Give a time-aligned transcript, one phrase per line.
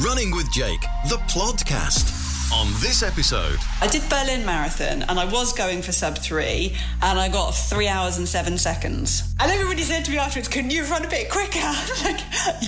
[0.00, 0.80] Running with Jake,
[1.10, 2.16] the podcast.
[2.54, 7.18] On this episode, I did Berlin Marathon and I was going for sub three and
[7.18, 9.34] I got three hours and seven seconds.
[9.38, 11.58] And everybody said to me afterwards, Can you run a bit quicker?
[12.04, 12.20] like,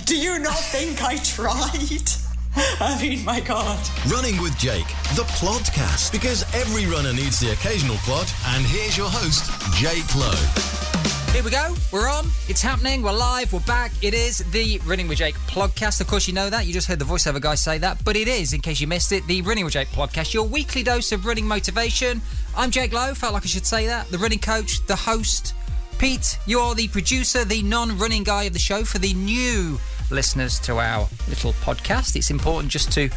[0.05, 2.13] do you not think I tried?
[2.81, 3.81] I mean, my God.
[4.09, 6.13] Running with Jake, the podcast.
[6.13, 8.31] Because every runner needs the occasional plod.
[8.49, 10.92] And here's your host, Jake Lowe.
[11.33, 11.75] Here we go.
[11.91, 12.27] We're on.
[12.47, 13.01] It's happening.
[13.01, 13.55] We're live.
[13.55, 13.91] We're back.
[14.03, 16.03] It is the Running with Jake podcast.
[16.03, 16.67] Of course, you know that.
[16.67, 18.05] You just heard the voiceover guy say that.
[18.05, 20.83] But it is, in case you missed it, the Running with Jake podcast, your weekly
[20.83, 22.21] dose of running motivation.
[22.55, 23.15] I'm Jake Lowe.
[23.15, 24.09] Felt like I should say that.
[24.09, 25.55] The running coach, the host.
[25.99, 29.81] Pete, you are the producer, the non running guy of the show for the new
[30.11, 32.15] listeners to our little podcast.
[32.15, 33.09] It's important just to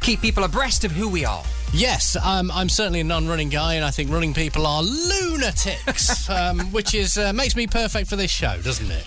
[0.00, 1.42] keep people abreast of who we are.
[1.76, 6.60] Yes, um, I'm certainly a non-running guy, and I think running people are lunatics, um,
[6.70, 9.04] which is uh, makes me perfect for this show, doesn't it?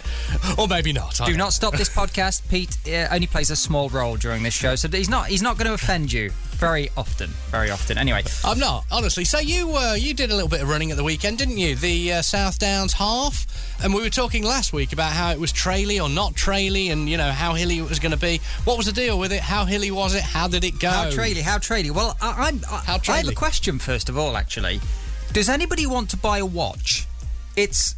[0.59, 1.17] Or maybe not.
[1.25, 2.41] Do not stop this podcast.
[2.49, 5.58] Pete uh, only plays a small role during this show, so he's not he's not
[5.58, 7.97] going to offend you very often, very often.
[7.97, 9.23] Anyway, I'm not honestly.
[9.23, 11.75] So you uh, you did a little bit of running at the weekend, didn't you?
[11.75, 13.47] The uh, South Downs half,
[13.83, 17.09] and we were talking last week about how it was traily or not traily, and
[17.09, 18.42] you know how hilly it was going to be.
[18.64, 19.42] What was the deal with it?
[19.42, 20.23] How hilly was it?
[20.23, 20.89] How did it go?
[20.89, 21.42] How traily?
[21.42, 21.92] How traily?
[21.92, 22.61] Well, I, I'm.
[22.70, 23.00] I?
[23.08, 24.38] I have a question first of all.
[24.38, 24.80] Actually,
[25.33, 27.08] does anybody want to buy a watch?
[27.55, 27.95] It's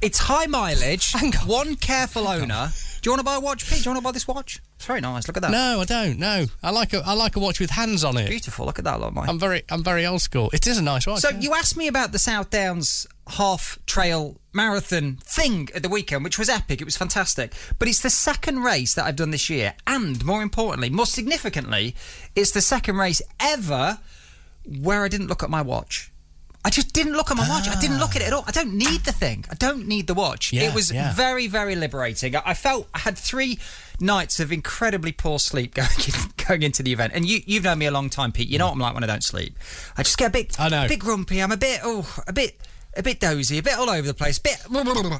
[0.00, 1.14] it's high mileage.
[1.46, 2.70] One careful owner.
[3.00, 3.82] Do you want to buy a watch, Pete?
[3.82, 4.60] Do you want to buy this watch?
[4.82, 5.28] It's very nice.
[5.28, 5.52] Look at that.
[5.52, 6.18] No, I don't.
[6.18, 8.28] No, I like a I like a watch with hands on it.
[8.28, 8.66] Beautiful.
[8.66, 9.28] Look at that, look, Mike.
[9.28, 10.50] I'm very I'm very old school.
[10.52, 11.20] It is a nice watch.
[11.20, 11.38] So yeah.
[11.38, 16.36] you asked me about the South Downs half trail marathon thing at the weekend, which
[16.36, 16.80] was epic.
[16.80, 17.52] It was fantastic.
[17.78, 21.94] But it's the second race that I've done this year, and more importantly, more significantly,
[22.34, 24.00] it's the second race ever
[24.66, 26.11] where I didn't look at my watch.
[26.64, 27.68] I just didn't look at my watch.
[27.68, 28.44] I didn't look at it at all.
[28.46, 29.44] I don't need the thing.
[29.50, 30.52] I don't need the watch.
[30.52, 31.12] Yeah, it was yeah.
[31.12, 32.36] very, very liberating.
[32.36, 33.58] I felt I had three
[33.98, 37.14] nights of incredibly poor sleep going in, going into the event.
[37.14, 38.48] And you, you've known me a long time, Pete.
[38.48, 38.68] You know mm.
[38.68, 39.58] what I'm like when I don't sleep.
[39.96, 40.84] I just get a bit, I know.
[40.84, 41.42] a bit grumpy.
[41.42, 42.56] I'm a bit, oh, a bit
[42.96, 44.58] a bit dozy, a bit all over the place, a bit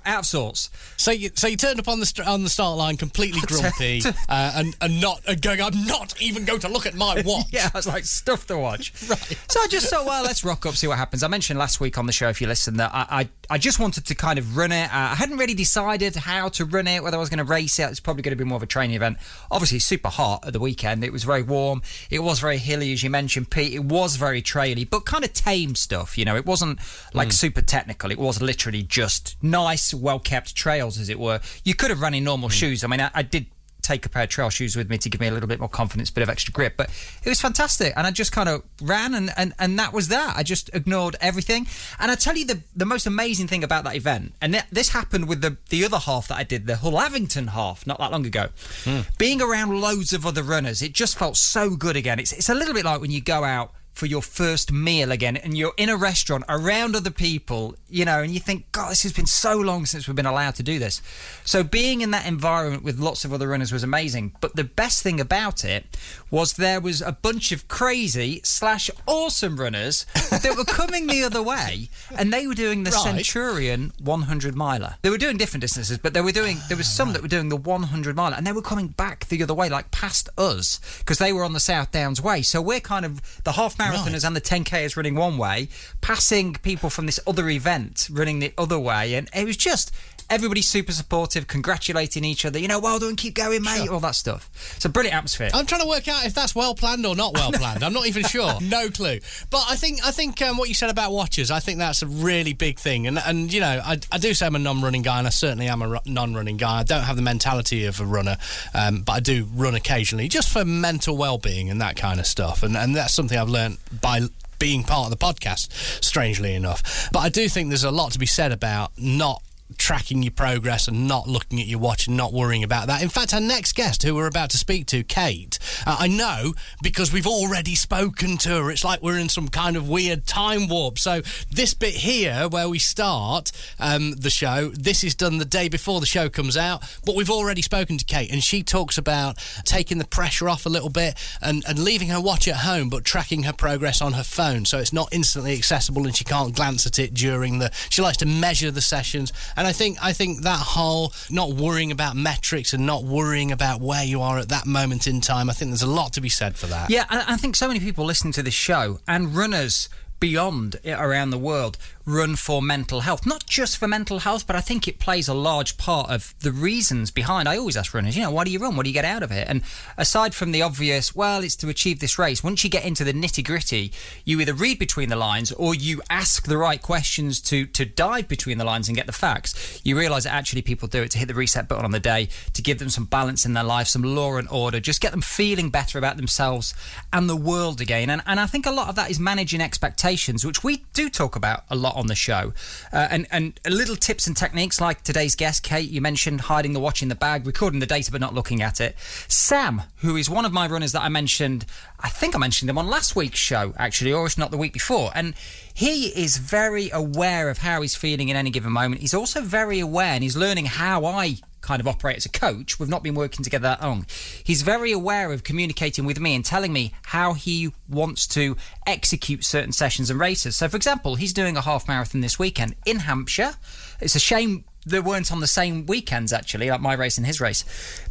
[0.05, 0.71] out of sorts.
[0.97, 4.03] So you so you turned up on the st- on the start line completely grumpy
[4.29, 5.61] uh, and and not going.
[5.61, 7.47] I'm not even going to look at my watch.
[7.51, 8.93] yeah, I was like stuff to watch.
[9.09, 9.39] right.
[9.49, 11.23] So I just thought, well, let's rock up, see what happens.
[11.23, 13.79] I mentioned last week on the show, if you listen, that I I, I just
[13.79, 14.85] wanted to kind of run it.
[14.93, 17.79] Uh, I hadn't really decided how to run it, whether I was going to race
[17.79, 17.85] it.
[17.85, 19.19] It's probably going to be more of a training event.
[19.51, 21.05] Obviously, super hot at the weekend.
[21.05, 21.83] It was very warm.
[22.11, 23.73] It was very hilly, as you mentioned, Pete.
[23.73, 26.19] It was very traily, but kind of tame stuff.
[26.19, 26.79] You know, it wasn't
[27.15, 27.33] like mm.
[27.33, 28.11] super technical.
[28.11, 31.41] It was literally just nice, well kept trails, as it were.
[31.65, 32.53] You could have run in normal mm.
[32.53, 32.85] shoes.
[32.85, 33.47] I mean, I, I did
[33.83, 35.69] take a pair of trail shoes with me to give me a little bit more
[35.69, 36.75] confidence, a bit of extra grip.
[36.77, 36.89] But
[37.23, 37.93] it was fantastic.
[37.97, 40.37] And I just kind of ran and, and, and that was that.
[40.37, 41.67] I just ignored everything.
[41.99, 44.91] And I tell you the, the most amazing thing about that event, and th- this
[44.91, 48.13] happened with the, the other half that I did, the Hull Avington half, not that
[48.13, 48.49] long ago.
[48.85, 49.19] Mm.
[49.19, 52.19] Being around loads of other runners, it just felt so good again.
[52.19, 55.37] It's, it's a little bit like when you go out for your first meal again
[55.37, 59.03] and you're in a restaurant around other people, you know, and you think, God, this
[59.03, 61.03] has been so long since we've been allowed to do this.
[61.45, 64.33] So being in that environment with lots of other runners was amazing.
[64.41, 65.85] But the best thing about it
[66.31, 71.43] was there was a bunch of crazy slash awesome runners that were coming the other
[71.43, 73.25] way and they were doing the right.
[73.25, 74.97] Centurion 100 miler.
[75.03, 77.15] They were doing different distances, but they were doing, there was some right.
[77.15, 79.91] that were doing the 100 miler and they were coming back the other way, like
[79.91, 82.43] past us, because they were on the South Downs way.
[82.43, 84.25] So we're kind of the half marathoners right.
[84.25, 85.69] and the 10Kers running one way,
[86.01, 89.15] passing people from this other event running the other way.
[89.15, 89.93] And it was just
[90.33, 92.59] everybody's super supportive, congratulating each other.
[92.59, 93.85] You know, well done, keep going, mate.
[93.85, 93.95] Sure.
[93.95, 94.51] All that stuff.
[94.77, 95.51] It's a brilliant atmosphere.
[95.53, 97.85] I'm trying to work out if that's well planned or not well planned.
[97.85, 98.55] I'm not even sure.
[98.61, 99.21] no clue.
[99.51, 102.07] But I think I think um, what you said about watches, I think that's a
[102.07, 103.07] really big thing.
[103.07, 105.69] And and you know, I, I do say I'm a non-running guy, and I certainly
[105.69, 106.81] am a non-running guy.
[106.81, 108.39] I don't have the mentality of a runner,
[108.75, 112.63] um, but I do run occasionally, just for mental well-being and that kind of stuff.
[112.63, 114.23] And and that's something I've learned by
[114.59, 115.73] being part of the podcast,
[116.03, 117.09] strangely enough.
[117.13, 119.43] But I do think there's a lot to be said about not
[119.79, 123.03] tracking your progress and not looking at your watch and not worrying about that.
[123.03, 126.55] In fact, our next guest, who we're about to speak to, Kate, uh, I know
[126.83, 128.71] because we've already spoken to her.
[128.71, 130.99] It's like we're in some kind of weird time warp.
[130.99, 135.69] So, this bit here, where we start um, the show, this is done the day
[135.69, 139.39] before the show comes out, but we've already spoken to Kate, and she talks about
[139.65, 143.05] taking the pressure off a little bit and, and leaving her watch at home, but
[143.05, 146.87] tracking her progress on her phone so it's not instantly accessible and she can't glance
[146.87, 147.71] at it during the.
[147.91, 149.33] She likes to measure the sessions.
[149.57, 153.81] And I think I think that whole not worrying about metrics and not worrying about
[153.81, 156.29] where you are at that moment in time, I think there's a lot to be
[156.29, 156.91] said for that.
[156.91, 159.89] Yeah, I think so many people listening to this show and runners
[160.23, 163.27] beyond eh, around the world run for mental health.
[163.27, 166.53] Not just for mental health, but I think it plays a large part of the
[166.53, 167.49] reasons behind.
[167.49, 168.77] I always ask runners, you know, why do you run?
[168.77, 169.47] What do you get out of it?
[169.49, 169.63] And
[169.97, 173.13] aside from the obvious, well, it's to achieve this race, once you get into the
[173.13, 173.93] nitty gritty,
[174.25, 178.29] you either read between the lines or you ask the right questions to, to dive
[178.29, 179.81] between the lines and get the facts.
[179.85, 182.29] You realise that actually people do it to hit the reset button on the day,
[182.55, 185.23] to give them some balance in their life, some law and order, just get them
[185.23, 186.75] feeling better about themselves
[187.13, 188.11] and the world again.
[188.11, 191.37] And, and I think a lot of that is managing expectations, which we do talk
[191.37, 192.53] about a lot on the show.
[192.93, 196.81] Uh, and, and little tips and techniques like today's guest, Kate, you mentioned hiding the
[196.81, 198.97] watch in the bag, recording the data but not looking at it.
[199.29, 201.67] Sam, who is one of my runners that I mentioned,
[202.01, 204.73] I think I mentioned him on last week's show, actually, or if not the week
[204.73, 205.11] before.
[205.15, 205.35] And
[205.75, 209.01] he is very aware of how he's feeling in any given moment.
[209.01, 212.79] He's also very aware and he's learning how I kind of operate as a coach.
[212.79, 214.07] We've not been working together that long.
[214.45, 218.57] He's very aware of communicating with me and telling me how he wants to
[218.87, 220.57] execute certain sessions and races.
[220.57, 223.55] So, for example, he's doing a half marathon this weekend in Hampshire.
[224.01, 227.41] It's a shame they weren't on the same weekends actually, like my race and his
[227.41, 227.65] race.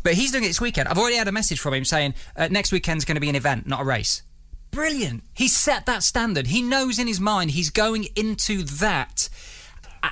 [0.04, 0.88] But he's doing it this weekend.
[0.88, 3.36] I've already had a message from him saying uh, next weekend's going to be an
[3.36, 4.24] event, not a race.
[4.72, 5.24] Brilliant.
[5.34, 6.48] He's set that standard.
[6.48, 9.28] He knows in his mind he's going into that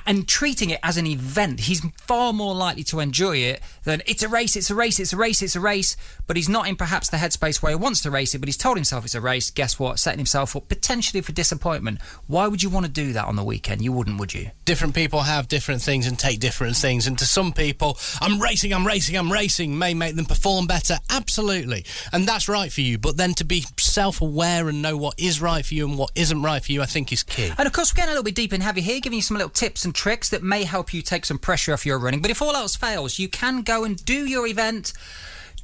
[0.06, 4.22] and treating it as an event, he's far more likely to enjoy it than it's
[4.22, 5.96] a race, it's a race, it's a race, it's a race.
[6.30, 8.56] But he's not in perhaps the headspace where he wants to race it, but he's
[8.56, 9.50] told himself it's a race.
[9.50, 9.98] Guess what?
[9.98, 12.00] Setting himself up potentially for disappointment.
[12.28, 13.82] Why would you want to do that on the weekend?
[13.82, 14.52] You wouldn't, would you?
[14.64, 17.08] Different people have different things and take different things.
[17.08, 20.98] And to some people, I'm racing, I'm racing, I'm racing may make them perform better.
[21.10, 21.84] Absolutely.
[22.12, 22.96] And that's right for you.
[22.96, 26.12] But then to be self aware and know what is right for you and what
[26.14, 27.50] isn't right for you, I think is key.
[27.58, 29.36] And of course, we're getting a little bit deep and heavy here, giving you some
[29.36, 32.22] little tips and tricks that may help you take some pressure off your running.
[32.22, 34.92] But if all else fails, you can go and do your event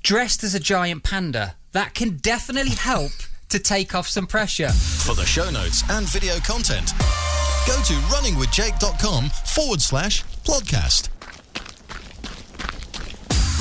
[0.03, 1.57] dressed as a giant panda.
[1.73, 3.13] That can definitely help
[3.49, 4.69] to take off some pressure.
[4.71, 6.93] For the show notes and video content,
[7.67, 11.09] go to runningwithjake.com forward slash podcast.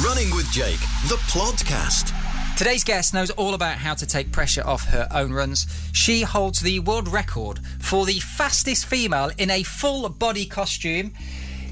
[0.04, 2.12] Running with Jake, the podcast.
[2.58, 5.66] Today's guest knows all about how to take pressure off her own runs.
[5.94, 11.14] She holds the world record for the fastest female in a full body costume.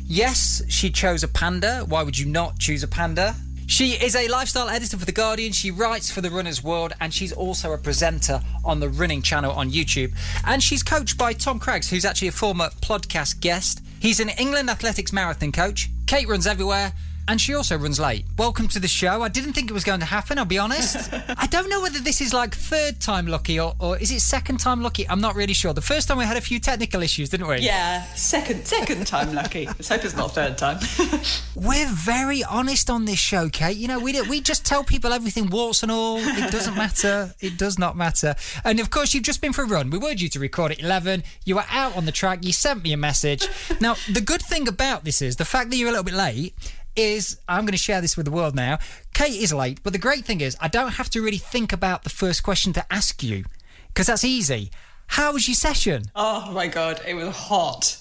[0.05, 1.85] Yes, she chose a panda.
[1.87, 3.35] Why would you not choose a panda?
[3.65, 5.51] She is a lifestyle editor for The Guardian.
[5.51, 9.51] She writes for The Runner's World and she's also a presenter on the Running Channel
[9.51, 10.13] on YouTube.
[10.45, 13.81] And she's coached by Tom Craggs, who's actually a former podcast guest.
[13.99, 15.89] He's an England athletics marathon coach.
[16.05, 16.93] Kate runs everywhere
[17.27, 18.25] and she also runs late.
[18.37, 19.21] Welcome to the show.
[19.21, 21.09] I didn't think it was going to happen, I'll be honest.
[21.37, 24.59] I don't know whether this is like third time lucky or, or is it second
[24.59, 25.07] time lucky?
[25.07, 25.73] I'm not really sure.
[25.73, 27.57] The first time we had a few technical issues, didn't we?
[27.57, 29.65] Yeah, second second time lucky.
[29.65, 30.79] Let's hope it's not third time.
[31.55, 33.77] We're very honest on this show, Kate.
[33.77, 36.17] You know, we we just tell people everything, warts and all.
[36.17, 37.33] It doesn't matter.
[37.39, 38.35] It does not matter.
[38.63, 39.89] And of course, you've just been for a run.
[39.89, 41.23] We were due to record at 11.
[41.45, 42.39] You were out on the track.
[42.43, 43.47] You sent me a message.
[43.79, 46.53] Now, the good thing about this is the fact that you're a little bit late
[46.95, 48.79] is I'm going to share this with the world now.
[49.13, 52.03] Kate is late, but the great thing is I don't have to really think about
[52.03, 53.45] the first question to ask you
[53.87, 54.71] because that's easy.
[55.07, 56.03] How was your session?
[56.15, 57.97] Oh my god, it was hot.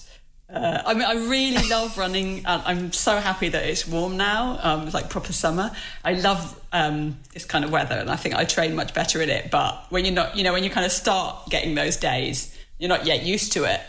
[0.49, 2.43] Uh, I mean, I really love running.
[2.45, 4.59] I'm so happy that it's warm now.
[4.61, 5.71] Um, it's like proper summer.
[6.03, 9.29] I love um, this kind of weather, and I think I train much better in
[9.29, 9.49] it.
[9.51, 12.89] But when you're not, you know, when you kind of start getting those days, you're
[12.89, 13.81] not yet used to it.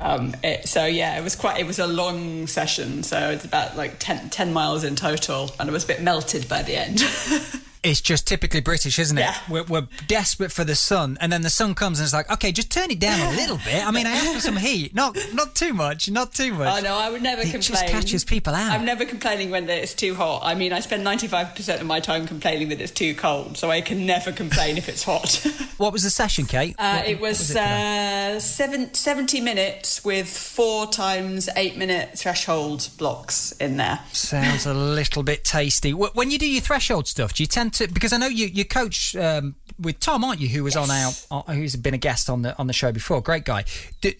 [0.00, 1.58] Um, it, so yeah, it was quite.
[1.58, 5.68] It was a long session, so it's about like 10, 10 miles in total, and
[5.68, 7.00] I was a bit melted by the end.
[7.84, 9.20] it's just typically British, isn't it?
[9.20, 9.36] Yeah.
[9.48, 12.52] We're, we're, desperate for the sun, and then the sun comes and it's like, okay,
[12.52, 13.86] just turn it down a little bit.
[13.86, 16.80] I mean, I asked for some heat, not not too much, not too much.
[16.80, 17.60] Oh no, I would never complain.
[17.60, 17.82] it complain.
[17.82, 18.72] just catches people out.
[18.72, 20.42] I'm never complaining when it's too hot.
[20.44, 23.80] I mean, I spend 95% of my time complaining that it's too cold, so I
[23.80, 25.46] can never complain if it's hot.
[25.76, 26.74] what was the session, Kate?
[26.78, 32.18] Uh, What- it what was, it uh, seven, 70 minutes with four times eight minute
[32.18, 34.00] threshold blocks in there.
[34.12, 35.92] Sounds a little bit tasty.
[35.92, 37.88] When you do your threshold stuff, do you tend to?
[37.88, 40.48] Because I know you you coach um, with Tom, aren't you?
[40.48, 43.20] Who was on our, who's been a guest on the on the show before?
[43.20, 43.64] Great guy.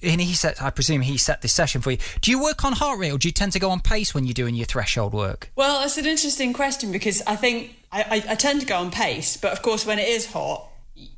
[0.03, 1.99] And he set, I presume he set this session for you.
[2.21, 4.25] Do you work on heart rate, or do you tend to go on pace when
[4.25, 5.51] you're doing your threshold work?
[5.57, 8.91] Well, it's an interesting question because I think I, I, I tend to go on
[8.91, 10.69] pace, but of course, when it is hot,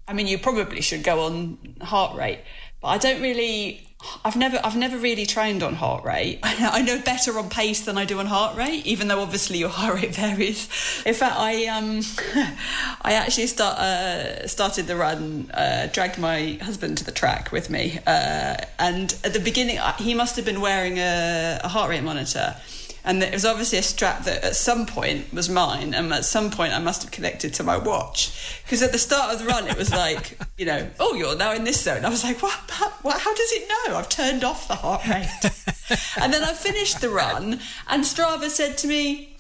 [0.06, 2.40] I mean, you probably should go on heart rate.
[2.80, 3.82] But I don't really.
[4.24, 6.40] I've never, I've never really trained on heart rate.
[6.42, 9.68] I know better on pace than I do on heart rate, even though obviously your
[9.78, 10.68] heart rate varies.
[11.04, 12.00] In fact, I um,
[13.02, 17.70] I actually start uh, started the run, uh, dragged my husband to the track with
[17.70, 22.02] me, uh, and at the beginning, he must have been wearing a, a heart rate
[22.02, 22.56] monitor.
[23.06, 26.50] And it was obviously a strap that at some point was mine, and at some
[26.50, 29.66] point I must have connected to my watch because at the start of the run
[29.68, 32.04] it was like, you know, oh, you're now in this zone.
[32.04, 32.60] I was like, what?
[32.68, 33.96] How, what, how does it know?
[33.96, 35.28] I've turned off the heart rate,
[36.20, 39.32] and then I finished the run, and Strava said to me.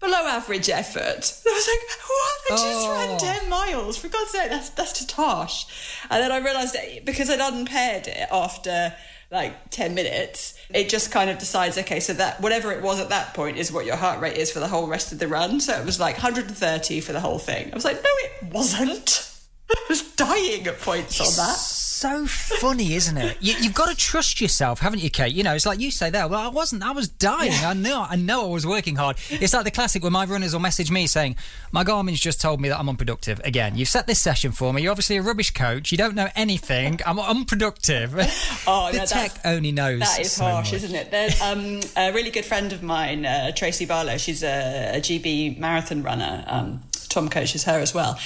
[0.00, 1.00] Below average effort.
[1.46, 2.40] I was like, what?
[2.50, 2.92] I just Oh.
[2.92, 3.96] ran 10 miles.
[3.96, 5.64] For God's sake, that's, that's just harsh.
[6.10, 8.96] And then I realised that because I'd unpaired it after
[9.30, 13.08] like 10 minutes, it just kind of decides, okay, so that whatever it was at
[13.10, 15.60] that point is what your heart rate is for the whole rest of the run.
[15.60, 17.70] So it was like 130 for the whole thing.
[17.70, 19.28] I was like, no, it wasn't.
[19.70, 21.56] I was dying at points on that.
[22.02, 23.36] So funny, isn't it?
[23.40, 25.32] You, you've got to trust yourself, haven't you, Kate?
[25.32, 26.26] You know, it's like you say there.
[26.26, 26.82] Well, I wasn't.
[26.82, 27.52] I was dying.
[27.52, 28.04] I know.
[28.10, 28.46] I know.
[28.46, 29.18] I was working hard.
[29.30, 31.36] It's like the classic where my runners will message me saying,
[31.70, 33.76] "My Garmin's just told me that I'm unproductive again.
[33.76, 34.82] You've set this session for me.
[34.82, 35.92] You're obviously a rubbish coach.
[35.92, 36.98] You don't know anything.
[37.06, 38.14] I'm unproductive."
[38.64, 40.00] Oh, the no, tech only knows.
[40.00, 40.82] That is so harsh, much.
[40.84, 41.10] isn't it?
[41.10, 44.16] There's um, a really good friend of mine, uh, Tracy Barlow.
[44.18, 46.44] She's a, a GB marathon runner.
[46.46, 46.80] Um,
[47.12, 48.18] Tom coaches her as well,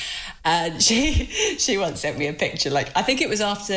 [0.45, 1.27] and she
[1.59, 2.71] she once sent me a picture.
[2.71, 3.73] Like I think it was after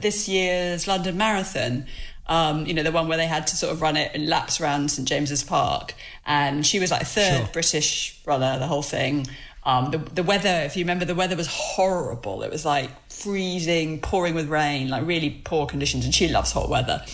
[0.00, 1.86] this year's London Marathon.
[2.28, 4.60] Um, you know, the one where they had to sort of run it in laps
[4.60, 5.94] around St James's Park,
[6.26, 7.48] and she was like third Sure.
[7.52, 9.28] British runner, the whole thing.
[9.64, 12.42] Um, the, the weather, if you remember, the weather was horrible.
[12.44, 16.04] It was like freezing, pouring with rain, like really poor conditions.
[16.04, 17.04] And she loves hot weather.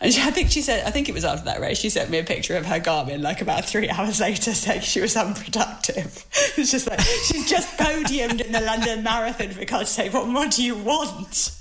[0.00, 2.10] And she, I think she said, I think it was after that race, she sent
[2.10, 6.26] me a picture of her Garmin like about three hours later saying she was unproductive.
[6.56, 10.46] It's just like, she's just podiumed in the London Marathon, for God's sake, what more
[10.46, 11.52] do you want?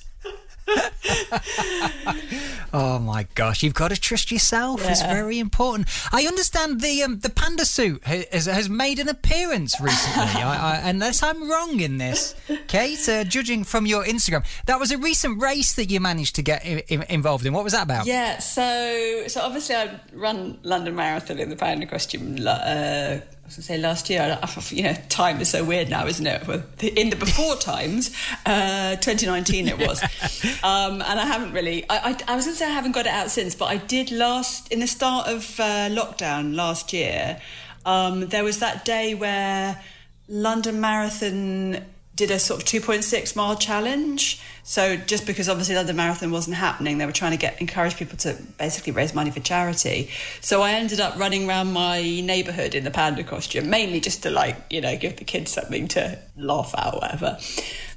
[2.71, 4.87] Oh my gosh, you've got to trust yourself.
[4.87, 5.87] It's very important.
[6.11, 10.23] I understand the um, the panda suit has, has made an appearance recently.
[10.43, 12.35] I, I, unless I'm wrong in this,
[12.67, 16.43] Kate, uh, judging from your Instagram, that was a recent race that you managed to
[16.43, 17.53] get I- involved in.
[17.53, 18.05] What was that about?
[18.05, 22.37] Yeah, so so obviously I run London Marathon in the panda costume.
[22.45, 24.39] Uh, was going to say last year.
[24.69, 26.45] You know, time is so weird now, isn't it?
[26.47, 28.15] Well, In the before times,
[28.45, 30.01] uh, 2019 it was,
[30.63, 31.89] um, and I haven't really.
[31.89, 33.77] I, I, I was going to say I haven't got it out since, but I
[33.77, 37.41] did last in the start of uh, lockdown last year.
[37.85, 39.81] Um, there was that day where
[40.27, 41.85] London Marathon
[42.19, 44.41] did a sort of 2.6 mile challenge.
[44.63, 48.17] So just because obviously London Marathon wasn't happening, they were trying to get encourage people
[48.17, 50.09] to basically raise money for charity.
[50.41, 54.29] So I ended up running around my neighbourhood in the panda costume, mainly just to
[54.29, 57.39] like you know give the kids something to laugh at or whatever.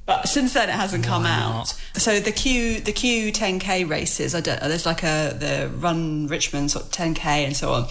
[0.04, 1.68] But since then, it hasn't come out.
[1.94, 4.68] So the Kew the Kew 10k races, I don't know.
[4.68, 7.86] There's like a the Run Richmond sort of 10k and so on.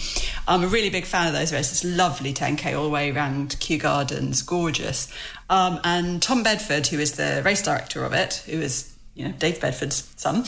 [0.46, 1.84] I'm a really big fan of those races.
[1.84, 5.10] Lovely 10k all the way around Kew Gardens, gorgeous.
[5.48, 9.32] Um, and Tom Bedford, who is the race director of it, who is you know
[9.32, 10.44] Dave Bedford's son,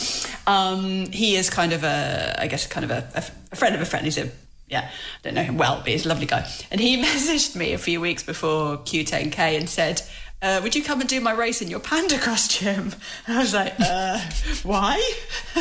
[0.46, 3.80] um, he is kind of a I guess kind of a, a, a friend of
[3.80, 4.04] a friend.
[4.04, 4.30] He's a
[4.68, 6.48] yeah, I don't know him well, but he's a lovely guy.
[6.70, 10.02] And he messaged me a few weeks before Kew 10K and said,
[10.44, 12.92] uh, would you come and do my race in your panda costume?
[13.26, 14.20] And I was like, uh,
[14.62, 15.02] why?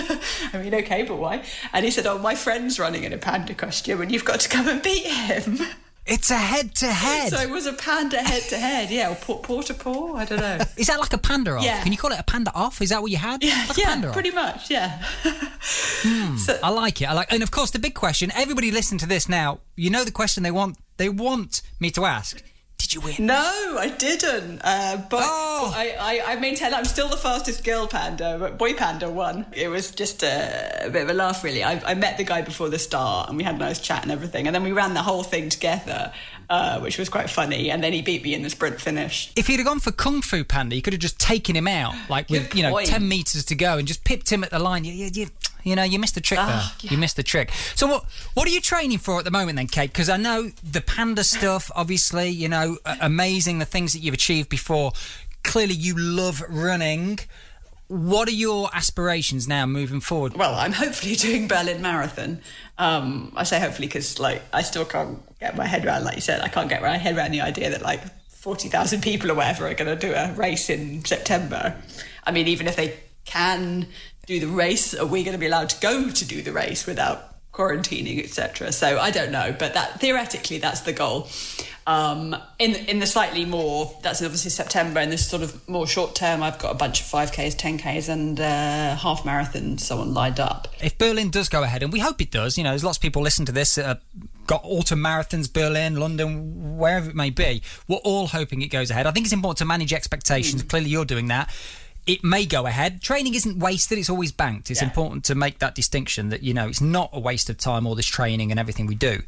[0.54, 1.44] I mean, okay, but why?
[1.72, 4.50] And he said, oh, my friend's running in a panda costume and you've got to
[4.50, 5.60] come and beat him.
[6.06, 7.30] It's a head to head.
[7.30, 10.26] So it was a panda head to head, yeah, or paw, paw to paw, I
[10.26, 10.60] don't know.
[10.76, 11.64] Is that like a panda off?
[11.64, 11.82] Yeah.
[11.82, 12.82] Can you call it a panda off?
[12.82, 13.42] Is that what you had?
[13.42, 15.02] Yeah, like a panda yeah pretty much, yeah.
[16.62, 17.06] I like it.
[17.06, 18.34] I like, and of course, the big question.
[18.36, 19.62] Everybody listen to this now.
[19.78, 20.78] You know the question they want.
[20.98, 22.44] They want me to ask.
[22.84, 23.16] Did you win?
[23.20, 24.60] No, I didn't.
[24.62, 25.72] Uh, but Oh.
[25.74, 29.46] I, I, I maintain I'm still the fastest girl panda, but boy panda won.
[29.54, 31.64] It was just a, a bit of a laugh, really.
[31.64, 34.12] I, I met the guy before the start and we had a nice chat and
[34.12, 34.48] everything.
[34.48, 36.12] And then we ran the whole thing together,
[36.54, 37.72] uh, which was quite funny.
[37.72, 39.32] And then he beat me in the sprint finish.
[39.36, 41.96] If he'd have gone for Kung Fu Panda, you could have just taken him out,
[42.10, 44.86] like with you know ten meters to go, and just pipped him at the line.
[44.86, 45.28] You, you, you,
[45.64, 46.92] you know, you missed the trick Ah, there.
[46.92, 47.50] You missed the trick.
[47.74, 48.06] So what
[48.36, 49.92] what are you training for at the moment, then, Kate?
[49.92, 51.72] Because I know the panda stuff.
[51.76, 54.92] Obviously, you know, amazing the things that you've achieved before.
[55.44, 57.20] Clearly, you love running.
[57.88, 60.36] What are your aspirations now moving forward?
[60.36, 62.42] Well, I'm hopefully doing Berlin Marathon.
[62.78, 66.22] Um, I say hopefully because, like, I still can't get my head around, like you
[66.22, 69.68] said, I can't get my head around the idea that, like, 40,000 people or whatever
[69.68, 71.76] are going to do a race in September.
[72.26, 73.88] I mean, even if they can
[74.26, 76.86] do the race, are we going to be allowed to go to do the race
[76.86, 78.72] without quarantining, etc.?
[78.72, 81.30] So I don't know, but that theoretically, that's the goal.
[81.86, 85.00] Um, in in the slightly more, that's obviously September.
[85.02, 88.40] In this sort of more short term, I've got a bunch of 5Ks, 10Ks, and
[88.40, 90.68] uh, half marathons, so on lined up.
[90.82, 93.02] if Berlin does go ahead, and we hope it does, you know, there's lots of
[93.02, 93.96] people listen to this, uh,
[94.48, 97.62] got autumn marathons, Berlin, London, wherever it may be.
[97.88, 99.06] We're all hoping it goes ahead.
[99.06, 100.64] I think it's important to manage expectations.
[100.64, 101.54] Clearly, you're doing that.
[102.06, 103.02] it may go ahead.
[103.02, 104.70] Training isn't wasted; it's always banked.
[104.70, 104.88] It's Yeah.
[104.88, 107.96] important to make that distinction that you know it's not a waste of time all
[107.96, 109.22] this training and everything we do.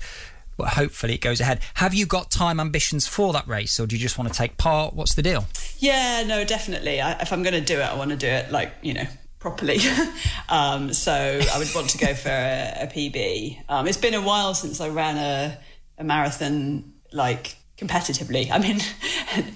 [0.58, 1.60] But hopefully it goes ahead.
[1.76, 4.58] Have you got time ambitions for that race, or do you just want to take
[4.58, 4.94] part?
[4.94, 5.46] What's the deal?
[5.80, 7.02] Yeah, no, definitely.
[7.02, 9.06] I, if I'm going to do it, I want to do it like you know
[9.40, 9.78] properly.
[10.50, 13.64] um, so I would want to go for a, a PB.
[13.70, 15.58] Um, it's been a while since I ran a,
[15.98, 18.50] a marathon like competitively.
[18.52, 18.80] I mean,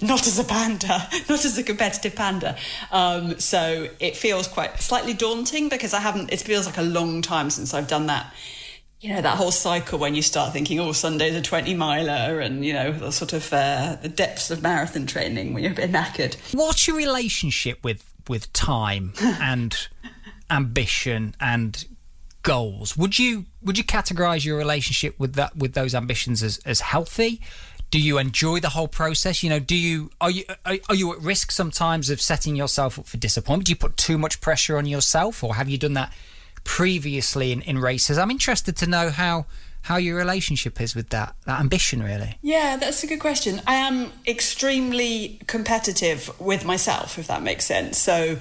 [0.00, 2.56] not as a panda, not as a competitive panda.
[2.90, 6.32] Um, so it feels quite slightly daunting because I haven't.
[6.32, 8.32] It feels like a long time since I've done that.
[9.00, 12.62] You know that whole cycle when you start thinking, "Oh, Sunday's a twenty miler," and
[12.62, 15.90] you know the sort of uh, the depths of marathon training when you're a bit
[15.90, 16.36] knackered.
[16.52, 19.74] What's your relationship with with time and
[20.50, 21.82] ambition and
[22.42, 22.94] goals?
[22.94, 27.40] Would you would you categorize your relationship with that with those ambitions as as healthy?
[27.90, 29.42] Do you enjoy the whole process?
[29.42, 32.98] You know, do you are you are, are you at risk sometimes of setting yourself
[32.98, 33.64] up for disappointment?
[33.64, 36.12] Do you put too much pressure on yourself, or have you done that
[36.76, 38.16] previously in, in races?
[38.16, 39.46] I'm interested to know how
[39.82, 42.38] how your relationship is with that that ambition, really.
[42.42, 43.60] Yeah, that's a good question.
[43.66, 47.98] I am extremely competitive with myself, if that makes sense.
[47.98, 48.38] So,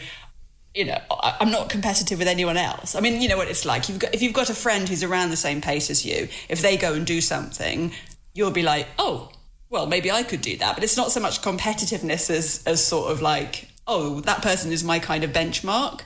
[0.75, 2.93] you know, I'm not competitive with anyone else.
[2.93, 3.89] I mean, you know what it's like.
[3.89, 6.61] You've got, if you've got a friend who's around the same pace as you, if
[6.61, 7.91] they go and do something,
[8.35, 9.31] you'll be like, oh,
[9.71, 10.75] well, maybe I could do that.
[10.75, 14.83] But it's not so much competitiveness as, as sort of like, oh, that person is
[14.83, 16.01] my kind of benchmark.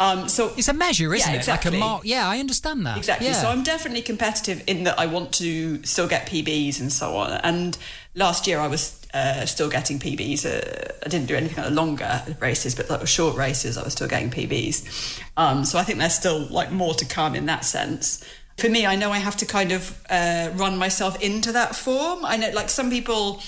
[0.00, 1.46] Um, so It's a measure, isn't Yeah, it?
[1.48, 1.78] Like a exactly.
[1.80, 2.02] mark.
[2.04, 2.96] Yeah, I understand that.
[2.98, 3.26] Exactly.
[3.26, 3.32] Yeah.
[3.34, 7.32] So I'm definitely competitive in that I want to still get PBs and so on.
[7.42, 7.76] And
[8.14, 10.44] last year I was uh, still getting PBs.
[10.46, 13.92] Uh, I didn't do anything kind of longer races, but like short races, I was
[13.94, 15.20] still getting PBs.
[15.36, 18.22] Um, so I think there's still like more to come in that sense.
[18.56, 22.24] For me, I know I have to kind of uh, run myself into that form.
[22.24, 23.40] I know, like some people,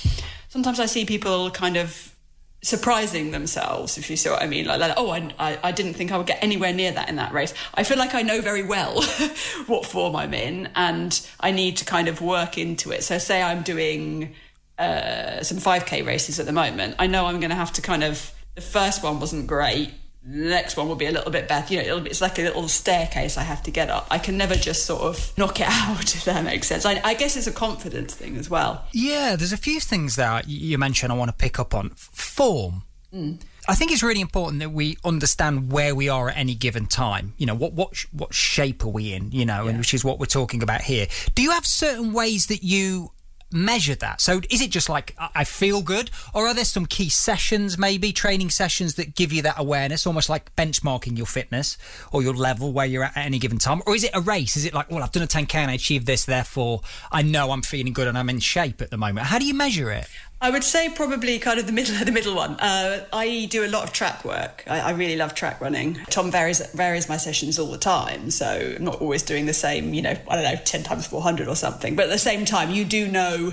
[0.48, 2.14] sometimes I see people kind of
[2.62, 4.66] surprising themselves, if you see what I mean.
[4.66, 7.32] Like, like oh, I, I, didn't think I would get anywhere near that in that
[7.32, 7.54] race.
[7.74, 9.02] I feel like I know very well
[9.66, 13.02] what form I'm in, and I need to kind of work into it.
[13.02, 14.34] So, say I'm doing
[14.80, 18.02] uh, some 5K races at the moment, I know I'm going to have to kind
[18.02, 18.32] of.
[18.56, 19.92] The first one wasn't great.
[20.22, 21.72] The next one will be a little bit better.
[21.72, 24.06] You know, it'll it's like a little staircase I have to get up.
[24.10, 26.84] I can never just sort of knock it out, if that makes sense.
[26.84, 28.84] I, I guess it's a confidence thing as well.
[28.92, 31.90] Yeah, there's a few things that you mentioned I want to pick up on.
[31.90, 32.82] Form.
[33.14, 33.40] Mm.
[33.68, 37.34] I think it's really important that we understand where we are at any given time.
[37.38, 39.30] You know, what what what shape are we in?
[39.32, 41.06] You know, and which is what we're talking about here.
[41.34, 43.12] Do you have certain ways that you
[43.52, 44.20] measure that?
[44.20, 48.12] So is it just like I feel good, or are there some key sessions, maybe
[48.12, 51.76] training sessions that give you that awareness, almost like benchmarking your fitness
[52.12, 54.56] or your level where you're at at any given time, or is it a race?
[54.56, 57.50] Is it like, well, I've done a 10k and I achieved this, therefore I know
[57.50, 59.26] I'm feeling good and I'm in shape at the moment?
[59.26, 60.06] How do you measure it?
[60.42, 62.52] I would say probably kind of the middle, of the middle one.
[62.54, 64.64] Uh, I do a lot of track work.
[64.66, 65.96] I, I really love track running.
[66.08, 69.92] Tom varies varies my sessions all the time, so I'm not always doing the same.
[69.92, 71.94] You know, I don't know, ten times four hundred or something.
[71.94, 73.52] But at the same time, you do know.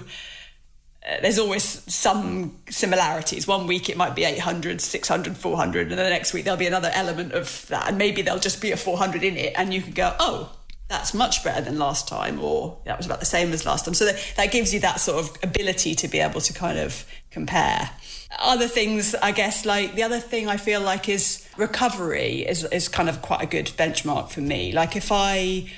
[1.06, 3.48] Uh, there's always some similarities.
[3.48, 6.92] One week it might be 800, 600, 400, and the next week there'll be another
[6.94, 9.94] element of that, and maybe there'll just be a 400 in it, and you can
[9.94, 10.57] go, oh,
[10.88, 13.94] that's much better than last time, or that was about the same as last time.
[13.94, 17.06] So that, that gives you that sort of ability to be able to kind of
[17.30, 17.90] compare.
[18.40, 22.88] Other things, I guess, like the other thing I feel like is recovery is, is
[22.88, 24.72] kind of quite a good benchmark for me.
[24.72, 25.70] Like if I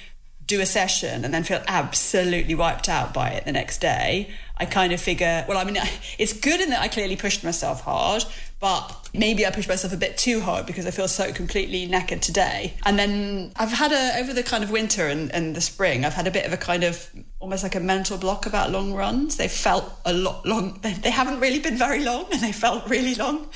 [0.46, 4.66] do a session and then feel absolutely wiped out by it the next day, I
[4.66, 5.78] kind of figure, well, I mean,
[6.20, 8.26] it's good in that I clearly pushed myself hard,
[8.60, 12.22] but maybe I push myself a bit too hard because I feel so completely knackered
[12.22, 12.74] today.
[12.86, 16.14] And then I've had a, over the kind of winter and, and the spring, I've
[16.14, 19.38] had a bit of a kind of almost like a mental block about long runs.
[19.38, 22.90] They felt a lot long, they, they haven't really been very long and they felt
[22.90, 23.48] really long,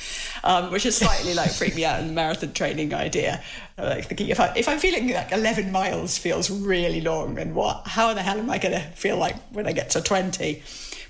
[0.42, 3.42] um, which has slightly like freaked me out in the marathon training idea.
[3.76, 7.54] I'm like thinking if, I, if I'm feeling like 11 miles feels really long, and
[7.54, 10.62] what, how the hell am I going to feel like when I get to 20?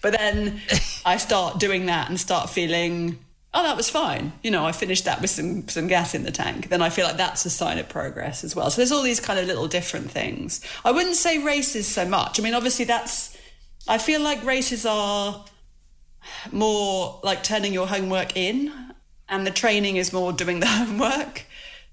[0.02, 0.60] But then
[1.04, 3.18] I start doing that and start feeling,
[3.54, 4.32] oh, that was fine.
[4.42, 6.68] You know, I finished that with some some gas in the tank.
[6.68, 8.70] Then I feel like that's a sign of progress as well.
[8.70, 10.60] So there's all these kind of little different things.
[10.84, 12.38] I wouldn't say races so much.
[12.38, 13.36] I mean, obviously that's.
[13.86, 15.44] I feel like races are
[16.50, 18.72] more like turning your homework in,
[19.28, 21.44] and the training is more doing the homework.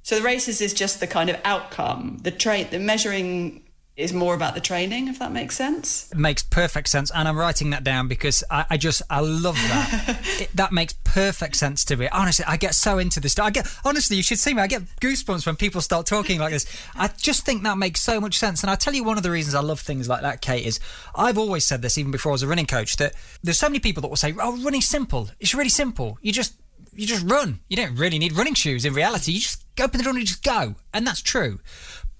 [0.03, 2.19] So the races is just the kind of outcome.
[2.23, 3.63] The train, the measuring
[4.01, 6.11] is more about the training, if that makes sense.
[6.11, 9.55] It makes perfect sense, and I'm writing that down because I, I just I love
[9.55, 10.19] that.
[10.39, 12.07] it, that makes perfect sense to me.
[12.09, 13.37] Honestly, I get so into this.
[13.37, 14.61] I get honestly, you should see me.
[14.61, 16.65] I get goosebumps when people start talking like this.
[16.95, 18.63] I just think that makes so much sense.
[18.63, 20.79] And I tell you, one of the reasons I love things like that, Kate, is
[21.15, 23.79] I've always said this even before I was a running coach that there's so many
[23.79, 25.29] people that will say, "Oh, running's simple.
[25.39, 26.17] It's really simple.
[26.21, 26.55] You just
[26.93, 27.59] you just run.
[27.67, 29.31] You don't really need running shoes in reality.
[29.31, 30.75] You just open the door and you just go.
[30.93, 31.59] And that's true.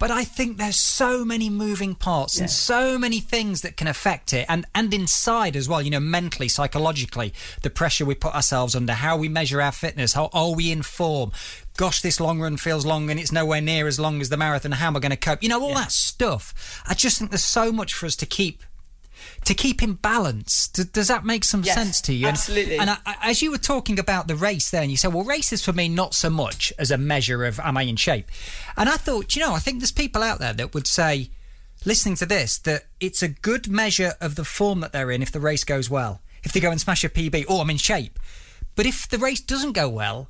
[0.02, 4.34] But I think there's so many moving parts and so many things that can affect
[4.34, 5.80] it, and and inside as well.
[5.80, 10.14] You know, mentally, psychologically, the pressure we put ourselves under, how we measure our fitness,
[10.14, 11.32] how are we in form?
[11.78, 14.72] Gosh, this long run feels long and it's nowhere near as long as the marathon.
[14.72, 15.44] How am I going to cope?
[15.44, 16.82] You know, all that stuff.
[16.88, 18.64] I just think there's so much for us to keep
[19.46, 20.68] to keep in balance.
[20.70, 22.28] D- does that make some Yes, sense to you?
[22.28, 22.78] And- absolutely.
[22.78, 25.24] And, I, I- as you were talking about the race there, and you said, well,
[25.24, 28.30] race is for me not so much as a measure of am I in shape.
[28.78, 31.30] And I thought, you know, I think there's people out there that would say,
[31.86, 35.32] listening to this, that it's a good measure of the form that they're in if
[35.32, 36.22] the race goes well.
[36.44, 38.20] If they go and smash a PB, oh, I'm in shape.
[38.76, 40.28] But if the race doesn't go well,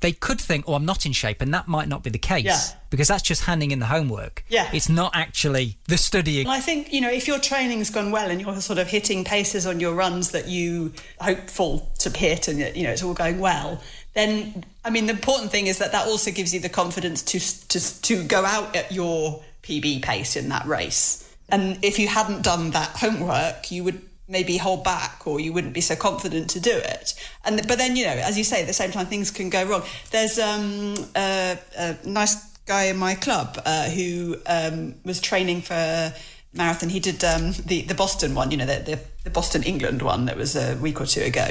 [0.00, 2.44] they could think, oh, I'm not in shape, and that might not be the case
[2.44, 2.58] Yeah.
[2.90, 4.44] because that's just handing in the homework.
[4.48, 4.70] Yeah.
[4.72, 6.46] It's not actually the studying.
[6.46, 9.24] And I think, you know, if your training's gone well and you're sort of hitting
[9.24, 13.40] paces on your runs that you hopeful to hit and, you know, it's all going
[13.40, 13.82] well,
[14.14, 17.38] then, I mean, the important thing is that that also gives you the confidence to,
[17.68, 21.24] to, to go out at your PB pace in that race.
[21.48, 25.72] And if you hadn't done that homework, you would maybe hold back or you wouldn't
[25.72, 27.14] be so confident to do it.
[27.44, 29.64] And But then, you know, as you say, at the same time, things can go
[29.64, 29.82] wrong.
[30.10, 32.36] There's um, a, a nice
[32.66, 36.12] guy in my club uh, who um, was training for
[36.52, 36.90] marathon.
[36.90, 40.26] He did um, the the Boston one, you know, the, the the Boston England one
[40.26, 41.48] that was a week or two ago.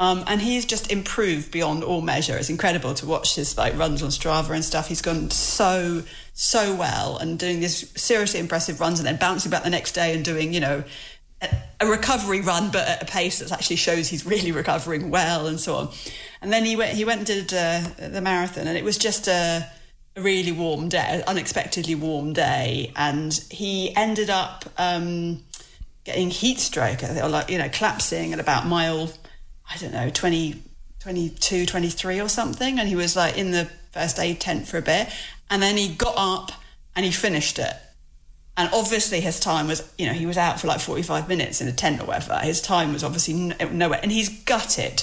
[0.00, 2.34] Um, and he's just improved beyond all measure.
[2.38, 4.88] It's incredible to watch his like runs on Strava and stuff.
[4.88, 9.62] He's gone so so well and doing these seriously impressive runs, and then bouncing back
[9.62, 10.84] the next day and doing you know
[11.80, 15.58] a, recovery run, but at a pace that actually shows he's really recovering well and
[15.58, 15.88] so on.
[16.42, 19.28] And then he went he went and did uh, the marathon, and it was just
[19.28, 19.70] a
[20.16, 25.42] a really warm day, unexpectedly warm day, and he ended up um,
[26.04, 29.12] getting heat stroke, or like you know, collapsing at about mile,
[29.70, 30.62] I don't know, 20,
[31.00, 34.82] 22, 23 or something, and he was like in the first aid tent for a
[34.82, 35.08] bit,
[35.48, 36.52] and then he got up
[36.96, 37.74] and he finished it.
[38.56, 41.68] And obviously, his time was, you know, he was out for like 45 minutes in
[41.68, 42.38] a tent or whatever.
[42.38, 44.00] His time was obviously n- nowhere.
[44.02, 45.02] And he's gutted.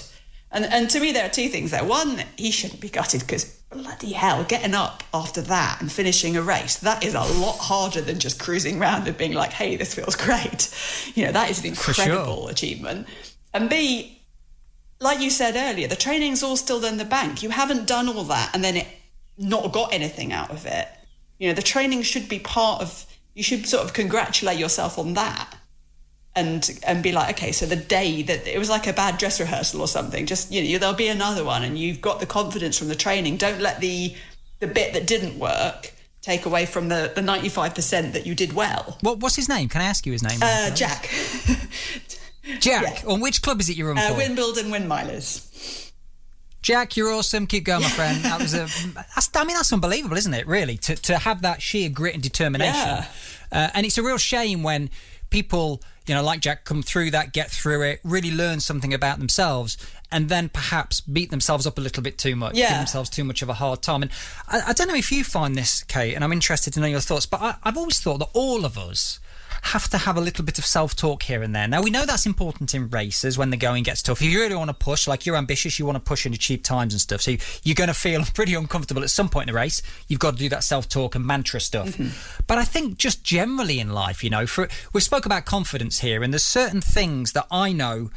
[0.52, 1.84] And, and to me, there are two things there.
[1.84, 6.42] One, he shouldn't be gutted because bloody hell, getting up after that and finishing a
[6.42, 9.94] race, that is a lot harder than just cruising around and being like, hey, this
[9.96, 10.70] feels great.
[11.16, 12.06] You know, that is an For sure.
[12.06, 13.08] incredible achievement.
[13.54, 14.22] And B,
[15.00, 17.44] like you said earlier, the training's all still in the bank.
[17.44, 18.88] You haven't done all that and then it
[19.38, 20.88] not got anything out of it.
[21.40, 23.06] You know, the training should be part of.
[23.38, 25.56] You should sort of congratulate yourself on that,
[26.36, 29.40] and and be like, okay, so the day that it was like a bad dress
[29.40, 30.26] rehearsal or something.
[30.26, 33.38] Just you know, there'll be another one, and you've got the confidence from the training.
[33.38, 34.16] Don't let the
[34.60, 38.34] the bit that didn't work take away from the the ninety five percent that you
[38.34, 38.98] did well.
[39.02, 39.70] What, what's his name?
[39.70, 40.40] Can I ask you his name?
[40.42, 41.10] Uh, Jack,
[42.60, 43.04] Jack.
[43.08, 44.16] On which club is it you're on uh?
[44.18, 45.92] Wimbledon Windmilers.
[46.62, 47.48] Jack, you're awesome.
[47.48, 48.24] Keep going, my friend.
[48.24, 48.68] That was a.
[48.94, 50.46] That's, I mean, that's unbelievable, isn't it?
[50.48, 52.74] Really, to to have that sheer grit and determination.
[52.76, 53.06] Yeah.
[53.52, 54.90] Uh, and it's a real shame when
[55.30, 59.20] people, you know, like Jack, come through that, get through it, really learn something about
[59.20, 59.78] themselves,
[60.12, 63.42] and then perhaps beat themselves up a little bit too much, give themselves too much
[63.42, 64.02] of a hard time.
[64.04, 64.12] And
[64.48, 67.02] I, I don't know if you find this, Kate, and I'm interested to know your
[67.02, 67.26] thoughts.
[67.26, 69.20] But I, I've always thought that all of us
[69.64, 71.68] have to have a little bit of self-talk here and there.
[71.68, 74.22] Now we know that's important in races when the going gets tough.
[74.22, 76.64] If you really want to push, like you're ambitious, you want to push and achieve
[76.64, 77.22] times and stuff.
[77.22, 79.82] So you're going to feel pretty uncomfortable at some point in the race.
[80.08, 81.90] You've got to do that self-talk and mantra stuff.
[81.90, 82.44] Mm-hmm.
[82.48, 86.24] But I think just generally in life, you know, for we spoke about confidence here,
[86.24, 88.10] and there's certain things that I know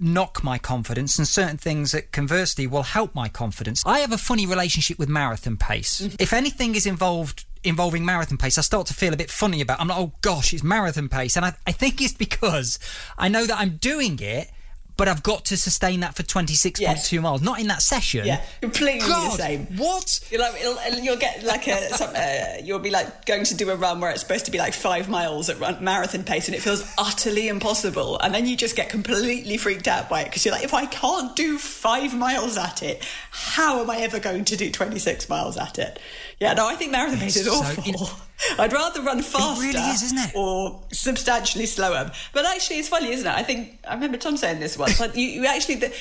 [0.00, 3.82] knock my confidence and certain things that conversely will help my confidence.
[3.84, 6.00] I have a funny relationship with marathon pace.
[6.00, 6.16] Mm-hmm.
[6.18, 9.80] If anything is involved involving marathon pace, I start to feel a bit funny about.
[9.80, 12.78] I'm like, oh gosh, it's marathon pace, and I, I think it's because
[13.16, 14.50] I know that I'm doing it.
[14.98, 17.12] But I've got to sustain that for 26.2 Yes.
[17.12, 18.26] miles, not in that session.
[18.26, 19.66] Yeah, completely God, the same.
[19.78, 20.20] What?
[20.30, 20.54] You're like,
[21.00, 24.10] you'll get like a, some, uh, you'll be like going to do a run where
[24.10, 27.46] it's supposed to be like five miles at run, marathon pace and it feels utterly
[27.48, 28.18] impossible.
[28.18, 30.86] And then you just get completely freaked out by it because you're like, if I
[30.86, 35.56] can't do five miles at it, how am I ever going to do 26 miles
[35.56, 36.00] at it?
[36.40, 38.18] Yeah, no, I think marathon pace is so awful.
[38.58, 40.32] I'd rather run faster really is, isn't it?
[40.34, 42.10] or substantially slower.
[42.32, 43.34] But actually, it's funny, isn't it?
[43.34, 45.00] I think I remember Tom saying this once.
[45.00, 45.94] Like you, you actually, the,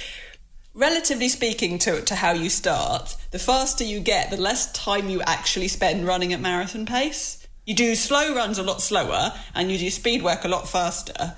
[0.73, 5.21] relatively speaking to to how you start, the faster you get, the less time you
[5.21, 7.47] actually spend running at marathon pace.
[7.65, 11.35] You do slow runs a lot slower, and you do speed work a lot faster.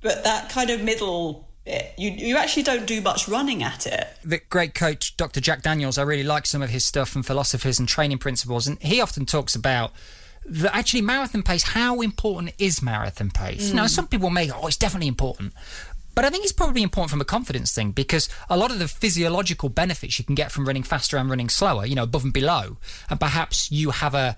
[0.00, 4.06] But that kind of middle bit, you you actually don't do much running at it.
[4.22, 5.40] the great coach Dr.
[5.40, 5.98] Jack Daniels.
[5.98, 9.26] I really like some of his stuff and philosophies and training principles, and he often
[9.26, 9.92] talks about
[10.48, 11.62] the actually marathon pace.
[11.62, 13.72] How important is marathon pace?
[13.72, 13.88] Now, hmm.
[13.88, 15.52] some people may go, "Oh, it's definitely important,"
[16.16, 18.88] But I think it's probably important from a confidence thing because a lot of the
[18.88, 22.32] physiological benefits you can get from running faster and running slower, you know, above and
[22.32, 22.78] below,
[23.10, 24.36] and perhaps you have a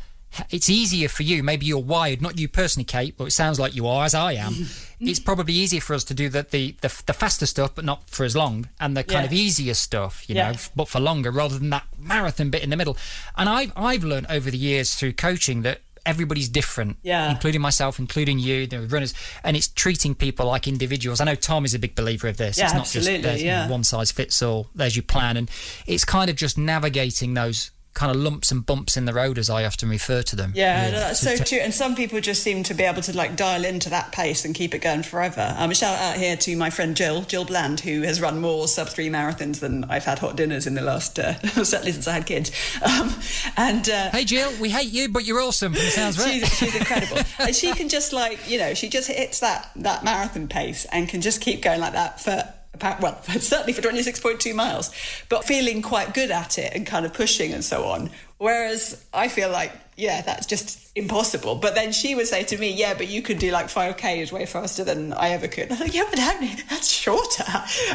[0.51, 1.43] it's easier for you.
[1.43, 4.33] Maybe you're wired, not you personally, Kate, but it sounds like you are, as I
[4.33, 4.67] am.
[5.01, 8.11] it's probably easier for us to do the, the, the, the faster stuff, but not
[8.11, 9.27] for as long, and the kind Yeah.
[9.27, 10.53] of easier stuff, you Yeah.
[10.53, 12.97] know, but for longer, rather than that marathon bit in the middle.
[13.37, 17.31] And I've I've learned over the years through coaching that everybody's different, Yeah.
[17.31, 21.21] including myself, including you, the runners, and it's treating people like individuals.
[21.21, 22.59] I know Tom is a big believer of this.
[22.59, 23.69] Yeah, it's not absolutely, just there's, you know, yeah.
[23.69, 24.69] one size fits all.
[24.75, 25.51] There's your plan, and
[25.87, 29.51] it's kind of just navigating those kind of lumps and bumps in the road, as
[29.51, 30.53] I often refer to them.
[30.55, 31.59] Yeah, really, no, that's to- so true.
[31.59, 34.55] And some people just seem to be able to like dial into that pace and
[34.55, 35.53] keep it going forever.
[35.59, 38.69] Um, a shout out here to my friend Jill, Jill Bland, who has run more
[38.69, 41.35] sub three marathons than I've had hot dinners in the last, uh,
[41.65, 42.53] certainly since I had kids.
[42.83, 43.13] Um,
[43.57, 45.73] and uh, Hey Jill, we hate you, but you're awesome.
[45.73, 46.35] From the sounds right.
[46.35, 47.19] she's, she's incredible.
[47.41, 51.09] and she can just like, you know, she just hits that, that marathon pace and
[51.09, 52.45] can just keep going like that for about,
[52.81, 54.93] well, certainly for 26.2 miles,
[55.29, 58.11] but feeling quite good at it and kind of pushing and so on.
[58.39, 61.57] Whereas I feel like, yeah, that's just impossible.
[61.57, 64.47] But then she would say to me, yeah, but you could do like 5Ks way
[64.47, 65.65] faster than I ever could.
[65.65, 67.45] And I'm like, yeah, but that, that's shorter.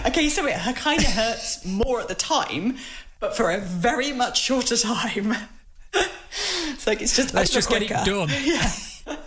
[0.05, 2.77] Okay, so it kind of hurts more at the time,
[3.19, 5.33] but for a very much shorter time.
[5.93, 8.29] it's like, it's just, Let's ultra just get it done.
[8.43, 9.17] Yeah.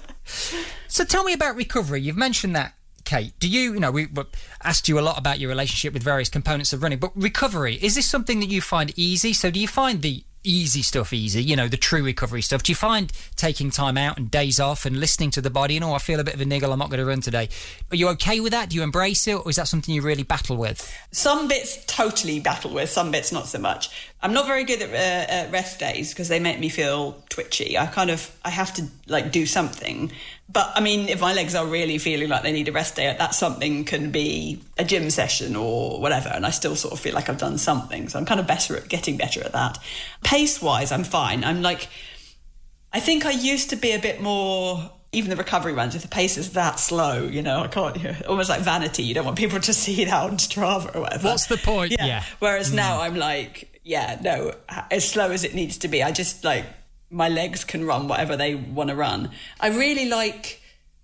[0.88, 2.00] So tell me about recovery.
[2.00, 2.72] You've mentioned that,
[3.06, 3.32] Kate.
[3.38, 4.08] Do you, you know, we
[4.62, 7.94] asked you a lot about your relationship with various components of running, but recovery, is
[7.94, 9.32] this something that you find easy?
[9.32, 12.62] So do you find the easy stuff easy, you know, the true recovery stuff?
[12.62, 15.84] Do you find taking time out and days off and listening to the body and,
[15.84, 17.48] oh, I feel a bit of a niggle, I'm not going to run today?
[17.90, 18.70] Are you okay with that?
[18.70, 19.34] Do you embrace it?
[19.34, 20.92] Or is that something you really battle with?
[21.10, 23.90] Some bits totally battle with, some bits not so much.
[24.26, 27.78] I'm not very good at, uh, at rest days because they make me feel twitchy.
[27.78, 30.10] I kind of I have to like do something.
[30.48, 33.14] But I mean, if my legs are really feeling like they need a rest day,
[33.16, 37.14] that something can be a gym session or whatever, and I still sort of feel
[37.14, 38.08] like I've done something.
[38.08, 39.78] So I'm kind of better at getting better at that.
[40.24, 41.44] Pace wise, I'm fine.
[41.44, 41.88] I'm like
[42.92, 44.90] I think I used to be a bit more.
[45.12, 47.96] Even the recovery runs, if the pace is that slow, you know, I can't.
[47.96, 49.04] You know, almost like vanity.
[49.04, 51.28] You don't want people to see it out on Strava or whatever.
[51.28, 51.92] What's the point?
[51.92, 52.06] Yeah.
[52.06, 52.24] Yeah.
[52.40, 54.52] Whereas now I'm like, yeah, no,
[54.90, 56.02] as slow as it needs to be.
[56.02, 56.64] I just like
[57.08, 59.30] my legs can run whatever they want to run.
[59.60, 60.60] I really like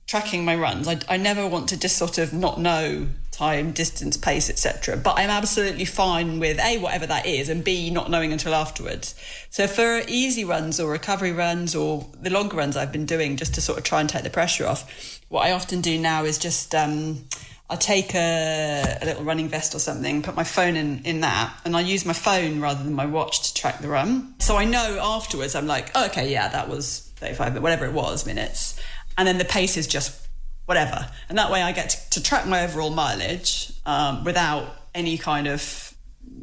[0.08, 0.88] tracking my runs.
[0.88, 4.96] I, I never want to just sort of not know time, distance, pace, etc.
[4.96, 9.14] But I'm absolutely fine with a whatever that is, and b not knowing until afterwards.
[9.48, 13.54] So for easy runs or recovery runs or the longer runs I've been doing, just
[13.54, 16.36] to sort of try and take the pressure off, what I often do now is
[16.36, 16.74] just.
[16.74, 17.26] Um,
[17.72, 21.58] I take a, a little running vest or something, put my phone in, in that,
[21.64, 24.34] and I use my phone rather than my watch to track the run.
[24.40, 28.26] So I know afterwards, I'm like, oh, okay, yeah, that was 35, whatever it was,
[28.26, 28.78] minutes.
[29.16, 30.28] And then the pace is just
[30.66, 31.08] whatever.
[31.30, 35.46] And that way I get to, to track my overall mileage um, without any kind
[35.46, 35.94] of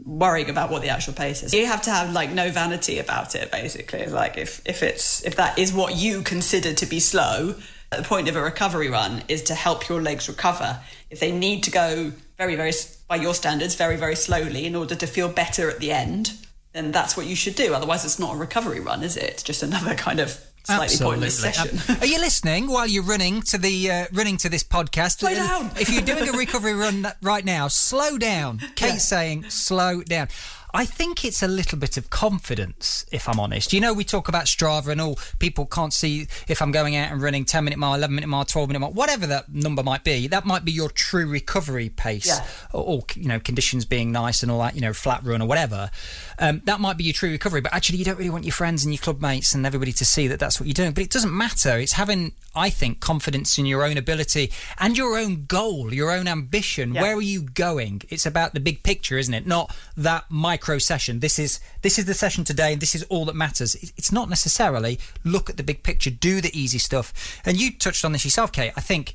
[0.04, 1.54] worrying about what the actual pace is.
[1.54, 4.08] You have to have like no vanity about it, basically.
[4.08, 7.54] Like if, if it's if that is what you consider to be slow,
[7.92, 10.80] the point of a recovery run is to help your legs recover.
[11.10, 12.72] If they need to go very, very
[13.08, 16.34] by your standards, very, very slowly in order to feel better at the end,
[16.74, 17.74] then that's what you should do.
[17.74, 19.24] Otherwise, it's not a recovery run, is it?
[19.24, 21.80] It's just another kind of slightly pointless session.
[22.00, 25.20] Are you listening while you're running to the uh, running to this podcast?
[25.20, 25.72] Slow down.
[25.80, 28.60] If you're doing a recovery run right now, slow down.
[28.76, 30.28] Kate's saying slow down.
[30.74, 33.74] I think it's a little bit of confidence, if I'm honest.
[33.74, 37.12] You know, we talk about Strava and all people can't see if I'm going out
[37.12, 40.04] and running 10 minute mile, 11 minute mile, 12 minute mile, whatever that number might
[40.04, 40.28] be.
[40.28, 42.46] That might be your true recovery pace, Yeah.
[42.72, 44.76] or, or you know, conditions being nice and all that.
[44.76, 45.90] You know, flat run or whatever.
[46.38, 47.62] Um, that might be your true recovery.
[47.62, 50.06] But actually, you don't really want your friends and your club mates and everybody to
[50.06, 50.92] see that that's what you're doing.
[50.92, 51.78] But it doesn't matter.
[51.80, 56.28] It's having, I think, confidence in your own ability and your own goal, your own
[56.28, 56.94] ambition.
[56.94, 57.02] Yeah.
[57.02, 58.04] Where are you going?
[58.10, 59.48] It's about the big picture, isn't it?
[59.48, 61.20] Not that micro session.
[61.20, 63.76] This is this is the session today, and this is all that matters.
[63.98, 67.42] It's not necessarily look at the big picture, do the easy stuff.
[67.46, 68.74] And you touched on this yourself, Kate.
[68.78, 69.14] I think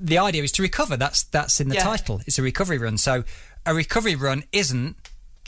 [0.00, 0.96] the idea is to recover.
[0.96, 1.84] That's that's in the Yeah.
[1.84, 2.20] title.
[2.26, 2.98] It's a recovery run.
[2.98, 3.24] So
[3.66, 4.96] a recovery run isn't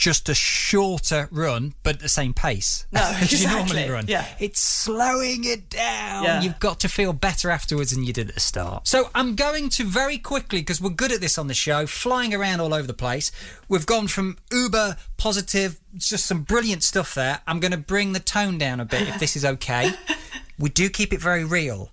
[0.01, 4.07] just a shorter run, but at the same pace No, as you normally run.
[4.09, 4.25] Yeah.
[4.39, 6.25] It's slowing it down.
[6.25, 6.41] Yeah.
[6.41, 8.89] You've got to feel better afterwards than you did at the start.
[8.89, 12.35] So I'm going to very quickly, because we're good at this on the show, flying
[12.35, 13.31] around all over the place.
[13.69, 17.41] We've gone from uber positive, just some brilliant stuff there.
[17.47, 19.93] I'm going to bring the tone down a bit if this is okay.
[20.59, 21.93] we do keep it very real.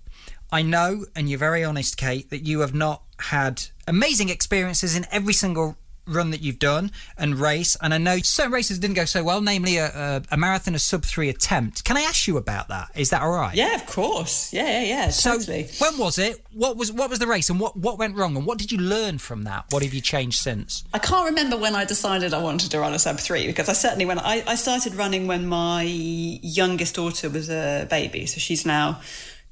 [0.50, 5.04] I know, and you're very honest, Kate, that you have not had amazing experiences in
[5.10, 5.76] every single
[6.08, 9.40] run that you've done and race, and I know certain races didn't go so well,
[9.40, 11.84] namely a, a, a marathon, a sub three attempt.
[11.84, 12.90] Can I ask you about that?
[12.94, 13.54] Is that all right?
[13.54, 14.52] Yeah, of course.
[14.52, 15.10] Yeah, yeah, yeah.
[15.10, 15.68] So totally.
[15.78, 16.44] when was it?
[16.52, 18.78] What was what was the race, and what what went wrong, and what did you
[18.78, 19.66] learn from that?
[19.70, 20.84] What have you changed since?
[20.92, 23.72] I can't remember when I decided I wanted to run a sub three because I
[23.72, 28.66] certainly when I, I started running when my youngest daughter was a baby, so she's
[28.66, 29.00] now,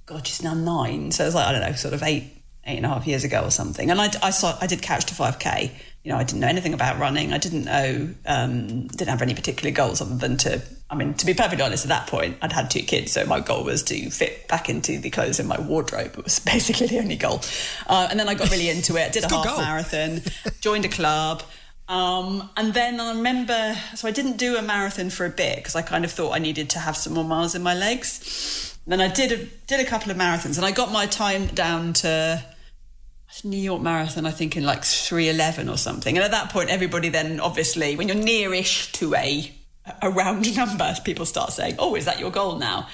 [0.06, 1.10] God, she's now nine.
[1.12, 2.35] So it's like I don't know, sort of eight
[2.66, 3.90] eight and a half years ago or something.
[3.90, 5.72] And I, I saw I did couch to five k.
[6.02, 7.32] You know, I didn't know anything about running.
[7.32, 10.62] I didn't know, um, didn't have any particular goals other than to.
[10.88, 13.40] I mean, to be perfectly honest, at that point, I'd had two kids, so my
[13.40, 16.14] goal was to fit back into the clothes in my wardrobe.
[16.16, 17.40] It was basically the only goal.
[17.88, 19.12] Uh, and then I got really into it.
[19.12, 19.58] Did a half goal.
[19.58, 20.22] marathon,
[20.60, 21.42] joined a club.
[21.88, 25.76] Um, and then I remember, so I didn't do a marathon for a bit because
[25.76, 28.78] I kind of thought I needed to have some more miles in my legs.
[28.86, 31.92] Then I did a, did a couple of marathons, and I got my time down
[31.94, 32.44] to
[33.44, 36.16] New York Marathon, I think in like 311 or something.
[36.16, 39.52] And at that point, everybody then obviously, when you're nearish to a,
[40.02, 42.88] a round number, people start saying, oh, is that your goal now?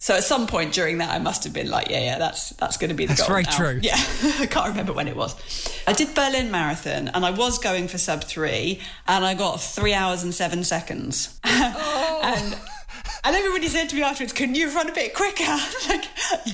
[0.00, 2.76] So at some point during that, I must have been like, yeah, yeah, that's that's
[2.76, 3.28] going to be the That's goal.
[3.30, 3.56] very now.
[3.56, 3.80] true.
[3.82, 3.96] Yeah,
[4.38, 5.34] I can't remember when it was.
[5.88, 9.94] I did Berlin Marathon, and I was going for sub three, and I got three
[9.94, 11.38] hours and seven seconds.
[11.50, 12.20] Oh.
[12.22, 12.56] and
[13.24, 15.56] and everybody said to me afterwards, "Can you run a bit quicker?"
[15.88, 16.04] like,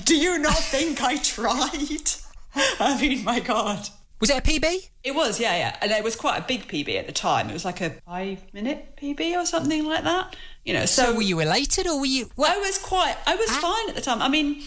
[0.03, 2.11] do you not think I tried?
[2.79, 3.89] I mean, my God.
[4.21, 4.89] Was it a PB?
[5.03, 5.77] It was, yeah, yeah.
[5.81, 7.49] And it was quite a big PB at the time.
[7.49, 10.35] It was like a five minute PB or something like that.
[10.63, 12.29] You know, so, So were you elated, or were you?
[12.35, 12.51] What?
[12.51, 14.21] I was quite, I was fine at the time.
[14.21, 14.63] I mean,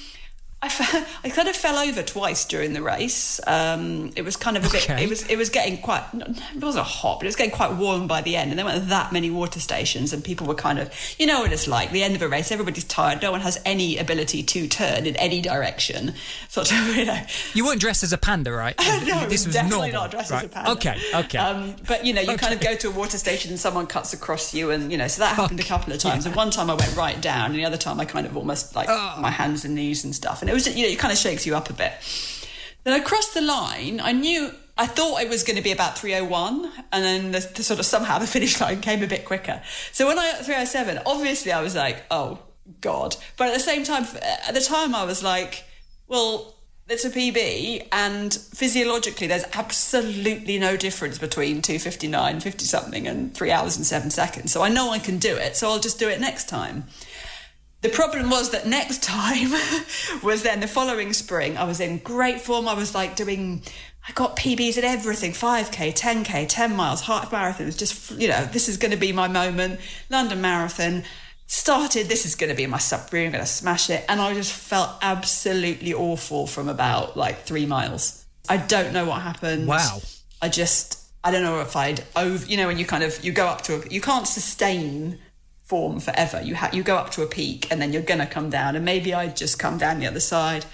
[0.60, 3.38] I, I kind of fell over twice during the race.
[3.46, 4.90] Um, it was kind of a bit.
[4.90, 5.24] It was.
[5.28, 6.02] It was getting quite.
[6.12, 8.50] It wasn't hot, but it was getting quite warm by the end.
[8.50, 10.92] And there weren't that many water stations, and people were kind of.
[11.16, 11.92] You know what it's like.
[11.92, 13.22] The end of a race, everybody's tired.
[13.22, 16.14] No one has any ability to turn in any direction.
[16.48, 16.78] Sort of.
[16.98, 17.22] You know.
[17.54, 18.74] You weren't dressed as a panda, right?
[19.06, 20.02] no, this was definitely normal.
[20.02, 20.44] not dressed right.
[20.44, 20.70] as a panda.
[20.72, 21.38] Okay, okay.
[21.38, 24.12] Um, but you know, you kind of go to a water station and someone cuts
[24.12, 26.26] across you, and you know, so that happened a couple of times.
[26.26, 28.74] And one time I went right down, and the other time I kind of almost
[28.74, 30.42] like my hands and knees and stuff.
[30.42, 31.92] And it was, you know, it kind of shakes you up a bit.
[32.84, 34.00] Then I crossed the line.
[34.00, 34.52] I knew.
[34.80, 37.86] I thought it was going to be about 301, and then the, the sort of
[37.86, 39.60] somehow the finish line came a bit quicker.
[39.90, 42.38] So when I got 307, obviously I was like, oh
[42.80, 43.16] god.
[43.36, 45.64] But at the same time, at the time I was like,
[46.06, 46.54] well,
[46.88, 53.50] it's a PB, and physiologically, there's absolutely no difference between 259, 50 something, and three
[53.50, 54.52] hours and seven seconds.
[54.52, 56.84] So I know I can do it, so I'll just do it next time.
[57.80, 59.52] The problem was that next time
[60.22, 61.56] was then the following spring.
[61.56, 62.68] I was in great form.
[62.68, 63.62] I was like doing,
[64.08, 67.78] I got PBs at everything 5K, 10K, 10 miles, half marathons.
[67.78, 69.80] Just, you know, this is going to be my moment.
[70.10, 71.04] London Marathon
[71.46, 73.00] started, this is going to be my sub.
[73.12, 74.04] I'm going to smash it.
[74.08, 78.24] And I just felt absolutely awful from about like three miles.
[78.48, 79.66] I don't know what happened.
[79.66, 80.00] Wow.
[80.42, 83.32] I just, I don't know if I'd over, you know, when you kind of, you
[83.32, 85.18] go up to, a, you can't sustain
[85.68, 86.40] form forever.
[86.42, 88.84] You ha- you go up to a peak and then you're gonna come down, and
[88.84, 90.64] maybe I'd just come down the other side.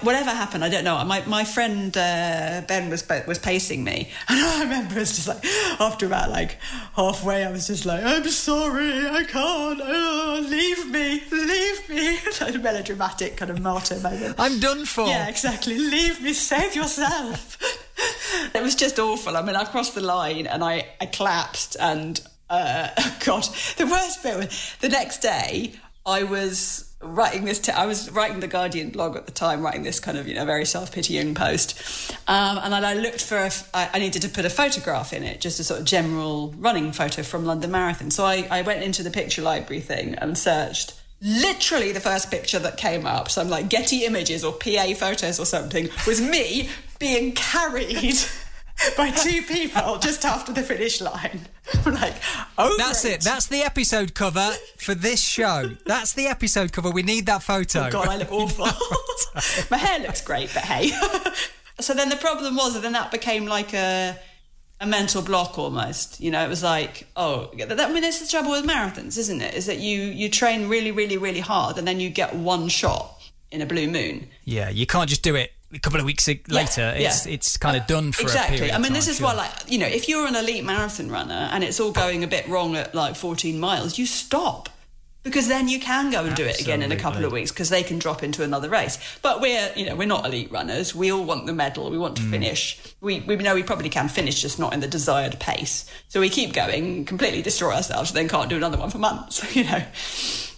[0.00, 1.02] Whatever happened, I don't know.
[1.04, 5.44] My my friend uh, Ben was was pacing me, and I remember it's just like
[5.80, 6.58] after about like
[6.94, 9.80] halfway, I was just like, "I'm sorry, I can't.
[9.82, 14.34] Oh, leave me, leave me." like a melodramatic kind of martyr moment.
[14.38, 15.06] I'm done for.
[15.06, 15.78] Yeah, exactly.
[15.78, 17.56] Leave me, save yourself.
[18.54, 19.36] it was just awful.
[19.38, 22.88] I mean, I crossed the line and I, I collapsed and uh,
[23.24, 23.44] God,
[23.76, 25.74] the worst bit was the next day
[26.06, 27.58] I was writing this.
[27.58, 30.34] T- I was writing the Guardian blog at the time, writing this kind of you
[30.34, 33.48] know very self pitying post, um, and then I looked for.
[33.72, 37.22] I needed to put a photograph in it, just a sort of general running photo
[37.22, 38.10] from London Marathon.
[38.10, 41.00] So I, I went into the picture library thing and searched.
[41.22, 45.46] Literally, the first picture that came up, some like Getty Images or PA photos or
[45.46, 48.16] something, was me being carried
[48.96, 51.40] by two people just after the finish line.
[51.84, 52.14] I'm like,
[52.58, 53.20] oh, That's it.
[53.22, 55.76] That's the episode cover for this show.
[55.86, 56.90] That's the episode cover.
[56.90, 57.86] We need that photo.
[57.86, 58.66] Oh God, I look awful.
[59.70, 60.90] My hair looks great, but hey.
[61.80, 64.18] so then the problem was that then that became like a
[64.80, 66.20] a mental block almost.
[66.20, 69.40] You know, it was like, oh, that, I mean, that's the trouble with marathons, isn't
[69.40, 69.54] it?
[69.54, 73.22] Is that you you train really, really, really hard, and then you get one shot
[73.50, 74.28] in a blue moon.
[74.44, 76.92] Yeah, you can't just do it a couple of weeks later.
[76.96, 77.32] It's yeah.
[77.32, 78.56] it's kind of done for exactly.
[78.56, 78.74] a period.
[78.74, 79.26] I mean, this is sure.
[79.26, 82.26] why, like, you know, if you're an elite marathon runner and it's all going a
[82.26, 84.68] bit wrong at like 14 miles, you stop
[85.24, 87.70] because then you can go and do it again in a couple of weeks because
[87.70, 88.98] they can drop into another race.
[89.22, 90.94] But we're, you know, we're not elite runners.
[90.94, 91.90] We all want the medal.
[91.90, 92.00] We Mm.
[92.00, 92.78] want to finish.
[93.00, 95.86] We we know we probably can finish, just not in the desired pace.
[96.08, 99.42] So we keep going, completely destroy ourselves, and then can't do another one for months.
[99.54, 99.82] You know.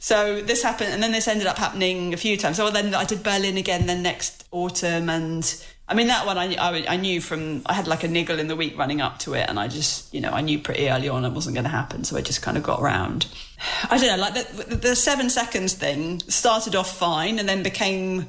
[0.07, 2.59] So this happened, and then this ended up happening a few times.
[2.59, 5.45] So then I did Berlin again, then next autumn, and
[5.89, 8.47] I mean, that one I, I, I, knew from, I had like a niggle in
[8.47, 11.09] the week running up to it, and I just, you know, I knew pretty early
[11.09, 13.27] on it wasn't going to happen, so I just kind of got around.
[13.91, 18.29] I don't know, like the, the seven seconds thing started off fine and then became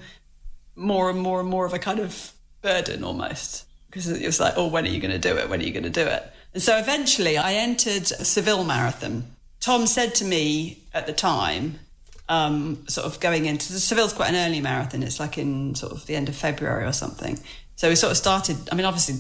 [0.76, 3.68] more and more and more of a kind of burden almost.
[3.86, 5.48] Because it was like, oh, when are you going to do it?
[5.48, 6.24] When are you going to do it?
[6.56, 9.37] And so eventually I entered a Seville marathon.
[9.60, 11.80] Tom said to me at the time,
[12.30, 15.04] um, sort of going into Seville's quite an early marathon.
[15.04, 17.40] It's like in sort of the end of February or something.
[17.76, 18.58] So we sort of started.
[18.72, 19.16] I mean, obviously,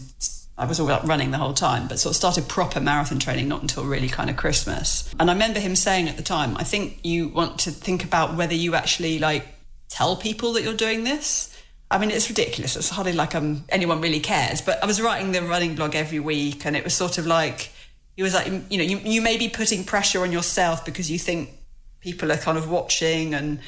[0.57, 3.47] I was all about running the whole time, but sort of started proper marathon training
[3.47, 5.13] not until really kind of Christmas.
[5.19, 8.35] And I remember him saying at the time, I think you want to think about
[8.35, 9.45] whether you actually like
[9.89, 11.53] tell people that you're doing this.
[11.89, 12.75] I mean, it's ridiculous.
[12.75, 14.61] It's hardly like um, anyone really cares.
[14.61, 17.71] But I was writing the running blog every week, and it was sort of like,
[18.17, 21.19] he was like, you know, you, you may be putting pressure on yourself because you
[21.19, 21.51] think
[22.01, 23.59] people are kind of watching and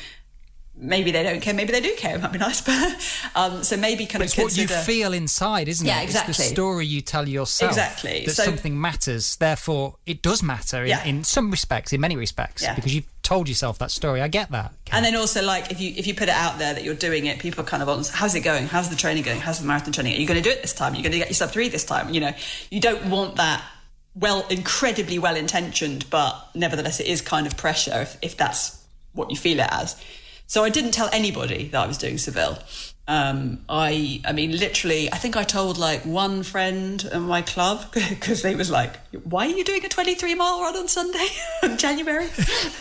[0.76, 2.16] maybe they don't care, maybe they do care.
[2.16, 4.74] It might be nice, but um, so maybe kind but of it's consider...
[4.74, 6.06] what you feel inside, isn't yeah, it?
[6.06, 6.32] exactly.
[6.32, 7.74] It's the story you tell yourself.
[7.74, 8.26] Exactly.
[8.26, 9.36] That so, something matters.
[9.36, 11.04] Therefore, it does matter in, yeah.
[11.04, 12.74] in some respects, in many respects, yeah.
[12.74, 14.20] because you've told yourself that story.
[14.20, 14.74] I get that.
[14.92, 17.28] And then also, like, if you if you put it out there that you're doing
[17.28, 18.04] it, people kind of on.
[18.12, 18.66] How's it going?
[18.66, 19.40] How's the training going?
[19.40, 20.16] How's the marathon training?
[20.16, 20.94] Are you going to do it this time?
[20.94, 22.12] Are you going to get yourself to read this time?
[22.12, 22.34] You know,
[22.72, 23.64] you don't want that
[24.20, 29.30] well, incredibly well intentioned, but nevertheless, it is kind of pressure if, if that's what
[29.30, 29.96] you feel it as.
[30.46, 32.58] So I didn't tell anybody that I was doing Seville.
[33.08, 37.92] Um, I, I mean, literally, I think I told like one friend in my club
[38.10, 41.28] because they was like, "Why are you doing a 23 mile run on Sunday
[41.64, 42.26] in January?"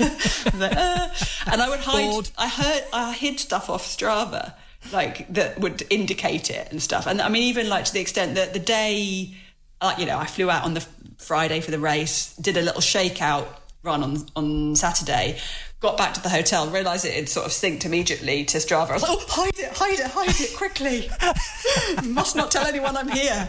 [0.54, 1.08] like, uh.
[1.46, 2.10] And I would hide.
[2.10, 2.30] Bored.
[2.36, 2.84] I heard.
[2.92, 4.54] I hid stuff off Strava,
[4.92, 7.06] like that would indicate it and stuff.
[7.06, 9.34] And I mean, even like to the extent that the day,
[9.80, 10.86] uh, you know, I flew out on the
[11.18, 13.46] Friday for the race, did a little shakeout
[13.82, 15.38] run on on Saturday
[15.80, 18.90] got back to the hotel, realised it had sort of synced immediately to Strava.
[18.90, 21.08] I was like, oh, hide it, hide it, hide it quickly.
[22.04, 23.48] Must not tell anyone I'm here.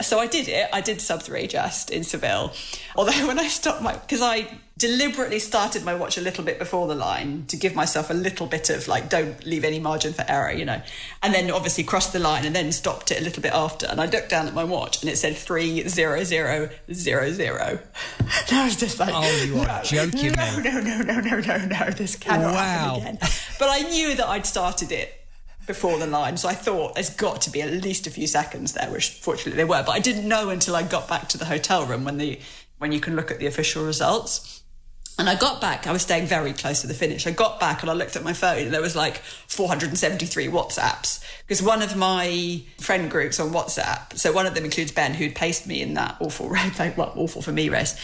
[0.00, 0.68] So I did it.
[0.72, 2.52] I did sub three just in Seville.
[2.96, 4.48] Although when I stopped my, because I
[4.78, 8.46] deliberately started my watch a little bit before the line to give myself a little
[8.46, 10.82] bit of like, don't leave any margin for error, you know.
[11.22, 13.86] And then obviously crossed the line and then stopped it a little bit after.
[13.86, 17.78] And I looked down at my watch and it said three zero zero zero zero.
[18.18, 20.58] And I was just like, oh, you are no, joking no.
[20.58, 22.60] No, no, no, no, no, no, this cannot wow.
[22.60, 23.18] happen again.
[23.58, 25.26] But I knew that I'd started it
[25.66, 26.36] before the line.
[26.36, 29.56] So I thought there's got to be at least a few seconds there, which fortunately
[29.56, 29.82] there were.
[29.82, 32.38] But I didn't know until I got back to the hotel room when the
[32.78, 34.62] when you can look at the official results.
[35.18, 37.26] And I got back, I was staying very close to the finish.
[37.26, 41.24] I got back and I looked at my phone and there was like 473 WhatsApps
[41.40, 45.34] because one of my friend groups on WhatsApp, so one of them includes Ben, who'd
[45.34, 47.98] paced me in that awful race, well, awful for me race.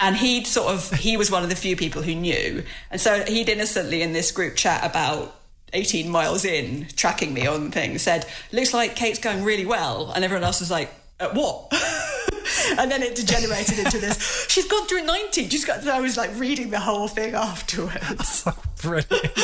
[0.00, 2.64] And he'd sort of, he was one of the few people who knew.
[2.90, 5.34] And so he'd innocently in this group chat about
[5.72, 10.10] 18 miles in, tracking me on things, said, looks like Kate's going really well.
[10.10, 10.90] And everyone else was like,
[11.20, 11.72] at what?
[12.78, 14.46] and then it degenerated into this.
[14.48, 15.48] She's gone through 90.
[15.48, 15.86] She's got.
[15.86, 18.46] I was like reading the whole thing afterwards.
[18.82, 19.36] Brilliant.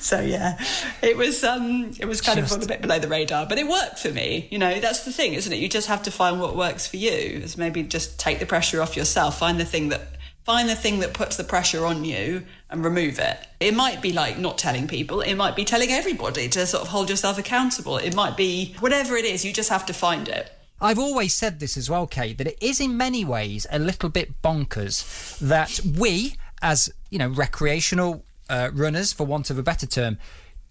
[0.00, 0.62] so yeah,
[1.02, 1.44] it was.
[1.44, 2.56] Um, it was kind just...
[2.56, 4.48] of a bit below the radar, but it worked for me.
[4.50, 5.58] You know, that's the thing, isn't it?
[5.58, 7.10] You just have to find what works for you.
[7.42, 9.38] It's maybe just take the pressure off yourself.
[9.38, 10.00] Find the thing that.
[10.44, 13.38] Find the thing that puts the pressure on you and remove it.
[13.60, 15.20] It might be like not telling people.
[15.20, 17.96] It might be telling everybody to sort of hold yourself accountable.
[17.96, 19.44] It might be whatever it is.
[19.44, 20.52] You just have to find it.
[20.82, 24.08] I've always said this as well, Kate, that it is in many ways a little
[24.08, 29.86] bit bonkers that we, as you know, recreational uh, runners, for want of a better
[29.86, 30.18] term,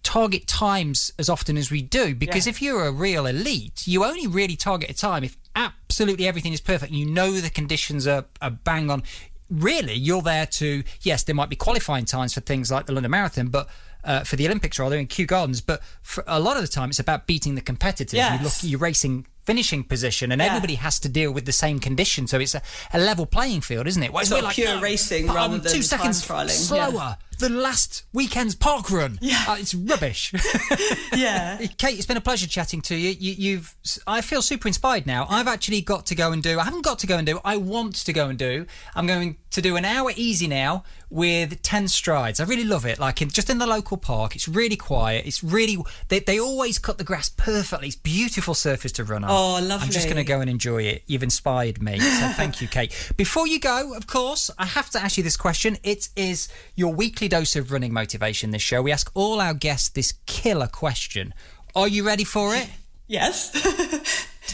[0.02, 2.14] target times as often as we do.
[2.14, 2.50] Because yeah.
[2.50, 6.60] if you're a real elite, you only really target a time if absolutely everything is
[6.60, 6.92] perfect.
[6.92, 9.02] You know the conditions are, are bang on.
[9.48, 13.10] Really, you're there to yes, there might be qualifying times for things like the London
[13.10, 13.68] Marathon, but
[14.04, 15.60] uh, for the Olympics rather in Kew Gardens.
[15.62, 18.14] But for a lot of the time, it's about beating the competitors.
[18.14, 18.38] Yes.
[18.38, 20.48] You look, you're racing finishing position, and yeah.
[20.48, 22.30] everybody has to deal with the same conditions.
[22.30, 22.62] So it's a,
[22.92, 24.12] a level playing field, isn't it?
[24.12, 26.50] Well, it's, it's like, pure no, racing rather than two seconds trialing.
[26.50, 26.92] slower.
[26.92, 29.18] Yeah than last weekend's park run.
[29.20, 30.32] Yeah, uh, it's rubbish.
[31.16, 33.10] yeah, Kate, it's been a pleasure chatting to you.
[33.18, 33.56] you.
[33.56, 33.74] have
[34.06, 35.26] I feel super inspired now.
[35.28, 36.58] I've actually got to go and do.
[36.58, 37.40] I haven't got to go and do.
[37.44, 38.66] I want to go and do.
[38.94, 42.40] I'm going to do an hour easy now with 10 strides.
[42.40, 42.98] I really love it.
[42.98, 44.34] Like in, just in the local park.
[44.34, 45.26] It's really quiet.
[45.26, 45.76] It's really,
[46.08, 47.88] they, they always cut the grass perfectly.
[47.88, 49.30] It's beautiful surface to run on.
[49.30, 49.86] Oh, lovely.
[49.86, 51.02] I'm just going to go and enjoy it.
[51.06, 52.00] You've inspired me.
[52.00, 53.12] So thank you, Kate.
[53.16, 55.76] Before you go, of course, I have to ask you this question.
[55.82, 58.82] It is your weekly dose of running motivation, this show.
[58.82, 61.34] We ask all our guests this killer question.
[61.76, 62.68] Are you ready for it?
[63.06, 63.50] Yes.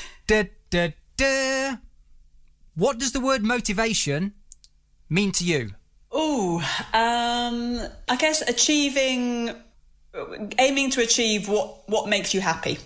[0.27, 1.77] da, da, da.
[2.75, 4.35] What does the word motivation
[5.09, 5.73] mean to you?
[6.11, 6.59] Oh,
[6.95, 9.55] um, I guess achieving,
[10.59, 12.79] aiming to achieve what what makes you happy.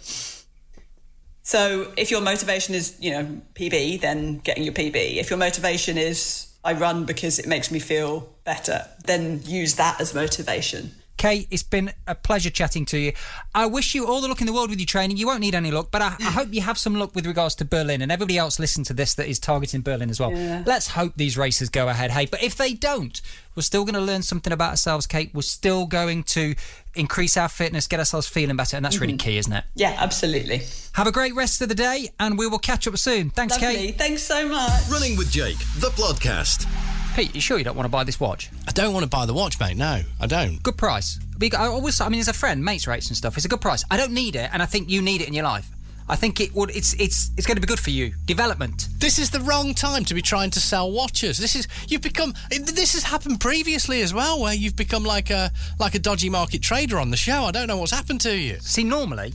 [1.45, 5.17] So if your motivation is, you know, PB, then getting your PB.
[5.17, 10.01] If your motivation is I run because it makes me feel better, then use that
[10.01, 10.93] as motivation.
[11.23, 13.13] Kate, it's been a pleasure chatting to you.
[13.55, 15.19] I wish you all the luck in the world with your training.
[15.19, 17.55] You won't need any luck, but I, I hope you have some luck with regards
[17.57, 20.33] to Berlin and everybody else listen to this that is targeting Berlin as well.
[20.33, 20.65] Yeah.
[20.67, 22.11] Let's hope these races go ahead.
[22.11, 23.23] Hey, but if they don't,
[23.55, 25.31] we're still going to learn something about ourselves, Kate.
[25.33, 26.57] We're still going to
[26.97, 29.29] increase our fitness, get ourselves feeling better, and that's really mm-hmm.
[29.29, 29.63] key, isn't it?
[29.77, 30.63] Yeah, absolutely.
[30.95, 33.31] Have a great rest of the day, and we will catch up soon.
[33.31, 33.77] Thanks, Lovely.
[33.77, 33.97] Kate.
[33.97, 34.89] Thanks so much.
[34.91, 36.67] Running with Jake, the podcast.
[37.15, 38.51] Pete, you sure you don't want to buy this watch?
[38.67, 39.77] I don't want to buy the watch, mate.
[39.77, 40.63] No, I don't.
[40.63, 41.19] Good price.
[41.43, 43.37] I always, I mean, as a friend, mates rates and stuff.
[43.37, 43.85] It's a good price.
[43.91, 45.69] I don't need it, and I think you need it in your life.
[46.09, 46.71] I think it would.
[46.71, 48.13] It's it's it's going to be good for you.
[48.25, 48.89] Development.
[48.99, 51.39] This is the wrong time to be trying to sell watches.
[51.39, 52.35] This is you've become.
[52.51, 56.63] This has happened previously as well, where you've become like a like a dodgy market
[56.63, 57.45] trader on the show.
[57.45, 58.59] I don't know what's happened to you.
[58.61, 59.35] See, normally,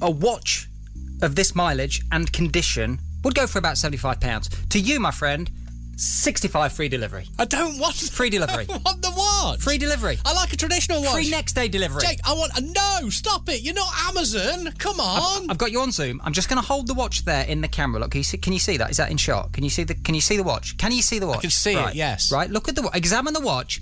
[0.00, 0.68] a watch
[1.22, 4.50] of this mileage and condition would go for about seventy-five pounds.
[4.70, 5.50] To you, my friend,
[5.96, 7.26] sixty-five free delivery.
[7.38, 8.66] I don't want Free delivery.
[8.70, 9.60] I want the watch.
[9.60, 10.18] Free delivery.
[10.24, 11.14] I like a traditional watch.
[11.14, 12.02] Free next day delivery.
[12.02, 12.52] Jake, I want.
[12.58, 13.62] A no, stop it!
[13.62, 14.72] You're not Amazon.
[14.78, 15.50] Come on.
[15.50, 16.20] I've got you on Zoom.
[16.24, 18.00] I'm just going to hold the watch there in the camera.
[18.00, 18.38] Look, can you see?
[18.38, 18.90] Can you see that?
[18.90, 19.52] Is that in shot?
[19.52, 19.94] Can you see the?
[19.94, 20.76] Can you see the watch?
[20.76, 21.38] Can you see the watch?
[21.38, 22.32] I can see it, yes.
[22.32, 22.50] Right.
[22.50, 22.88] Look at the.
[22.94, 23.80] Examine the watch.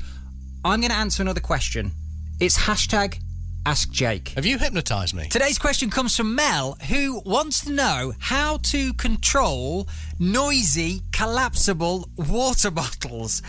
[0.65, 1.93] I'm going to answer another question.
[2.41, 3.19] It's hashtag
[3.65, 4.31] Ask Jake.
[4.31, 5.29] Have you hypnotised me?
[5.29, 9.87] Today's question comes from Mel, who wants to know how to control
[10.19, 13.41] noisy, collapsible water bottles.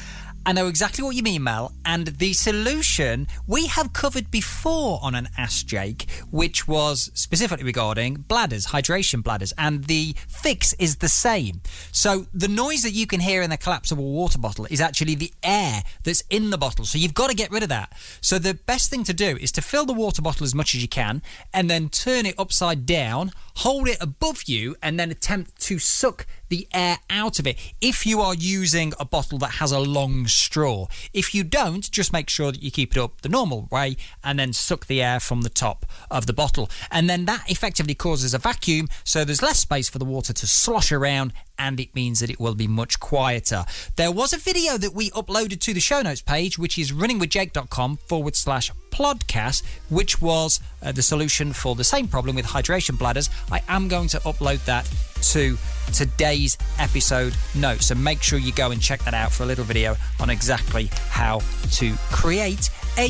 [0.45, 5.15] I know exactly what you mean, Mel, and the solution we have covered before on
[5.15, 11.07] an Ask Jake, which was specifically regarding bladders, hydration bladders, and the fix is the
[11.07, 11.61] same.
[11.93, 15.31] So the noise that you can hear in the collapsible water bottle is actually the
[15.43, 16.83] air that's in the bottle.
[16.83, 17.93] So you've got to get rid of that.
[18.19, 20.81] So the best thing to do is to fill the water bottle as much as
[20.81, 21.21] you can
[21.53, 26.27] and then turn it upside down, hold it above you, and then attempt to suck
[26.49, 30.27] the air out of it if you are using a bottle that has a long
[30.27, 30.87] straw.
[31.13, 34.37] If you don't, just make sure that you keep it up the normal way and
[34.37, 36.69] then suck the air from the top of the bottle.
[36.91, 40.47] And then that effectively causes a vacuum, so there's less space for the water to
[40.47, 43.65] slosh around and it means that it will be much quieter.
[43.95, 47.97] There was a video that we uploaded to the show notes page, which is runningwithjake.com
[48.07, 53.29] forward slash podcast, which was uh, the solution for the same problem with hydration bladders.
[53.51, 54.85] I am going to upload that
[55.31, 55.57] to
[55.93, 57.87] today's episode notes.
[57.87, 60.89] So make sure you go and check that out for a little video on exactly
[61.09, 63.09] how to create a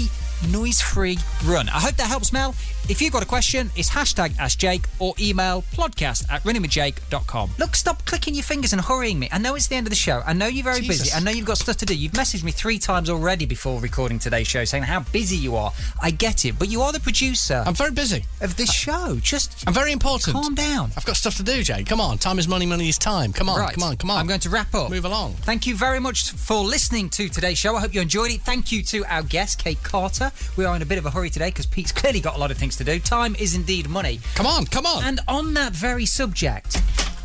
[0.52, 1.70] noise free run.
[1.70, 2.56] I hope that helps, Mel.
[2.90, 7.52] If you've got a question, it's hashtag Ask Jake or email podcast at runningwithjake.com.
[7.58, 9.30] Look, stop clicking your fingers and hurrying me.
[9.32, 10.22] I know it's the end of the show.
[10.26, 11.04] I know you're very Jesus.
[11.04, 11.16] busy.
[11.16, 11.96] I know you've got stuff to do.
[11.96, 15.72] You've messaged me three times already before recording today's show saying how busy you are.
[16.02, 18.26] I get it, but you are the producer I'm very busy.
[18.42, 19.18] of this show.
[19.22, 20.36] Just I'm very important.
[20.36, 20.92] calm down.
[20.98, 21.86] I've got stuff to do, Jake.
[21.88, 22.18] Come on.
[22.18, 23.32] Time is money, money is time.
[23.32, 23.74] Come on, Right.
[23.74, 24.20] come on, come on.
[24.20, 24.90] I'm going to wrap up.
[24.90, 25.34] Move along.
[25.36, 27.76] Thank you very much for listening to today's show.
[27.78, 28.42] I hope you enjoyed it.
[28.42, 30.23] Thank you to our guest, Kate Carter.
[30.58, 32.52] We are in a bit of a hurry today because Pete's clearly got a lot
[32.52, 33.00] of things to do.
[33.00, 34.20] Time is indeed money.
[34.36, 35.04] Come on, come on.
[35.04, 36.82] And on that very subject,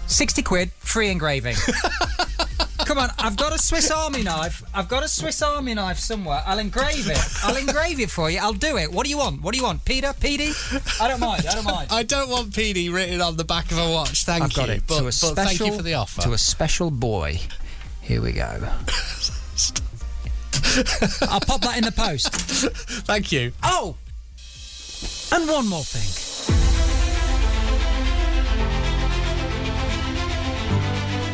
[0.07, 1.57] 60 quid, free engraving.
[2.89, 4.63] Come on, I've got a Swiss Army knife.
[4.73, 6.43] I've got a Swiss Army knife somewhere.
[6.47, 7.19] I'll engrave it.
[7.43, 8.39] I'll engrave it for you.
[8.41, 8.91] I'll do it.
[8.91, 9.43] What do you want?
[9.43, 9.85] What do you want?
[9.85, 10.15] Peter?
[10.19, 10.53] Petey?
[10.99, 11.47] I don't mind.
[11.47, 11.89] I don't mind.
[11.93, 14.25] I don't want PD written on the back of a watch.
[14.25, 14.85] Thank I've got it.
[14.87, 16.23] But, to a but special, thank you for the offer.
[16.23, 17.41] To a special boy.
[18.01, 18.67] Here we go.
[21.23, 22.29] I'll pop that in the post.
[23.07, 23.53] thank you.
[23.63, 23.97] Oh!
[25.33, 26.29] And one more thing.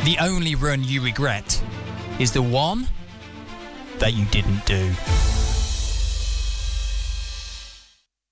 [0.05, 1.63] The only run you regret
[2.19, 2.89] is the one
[3.99, 4.93] that you didn't do.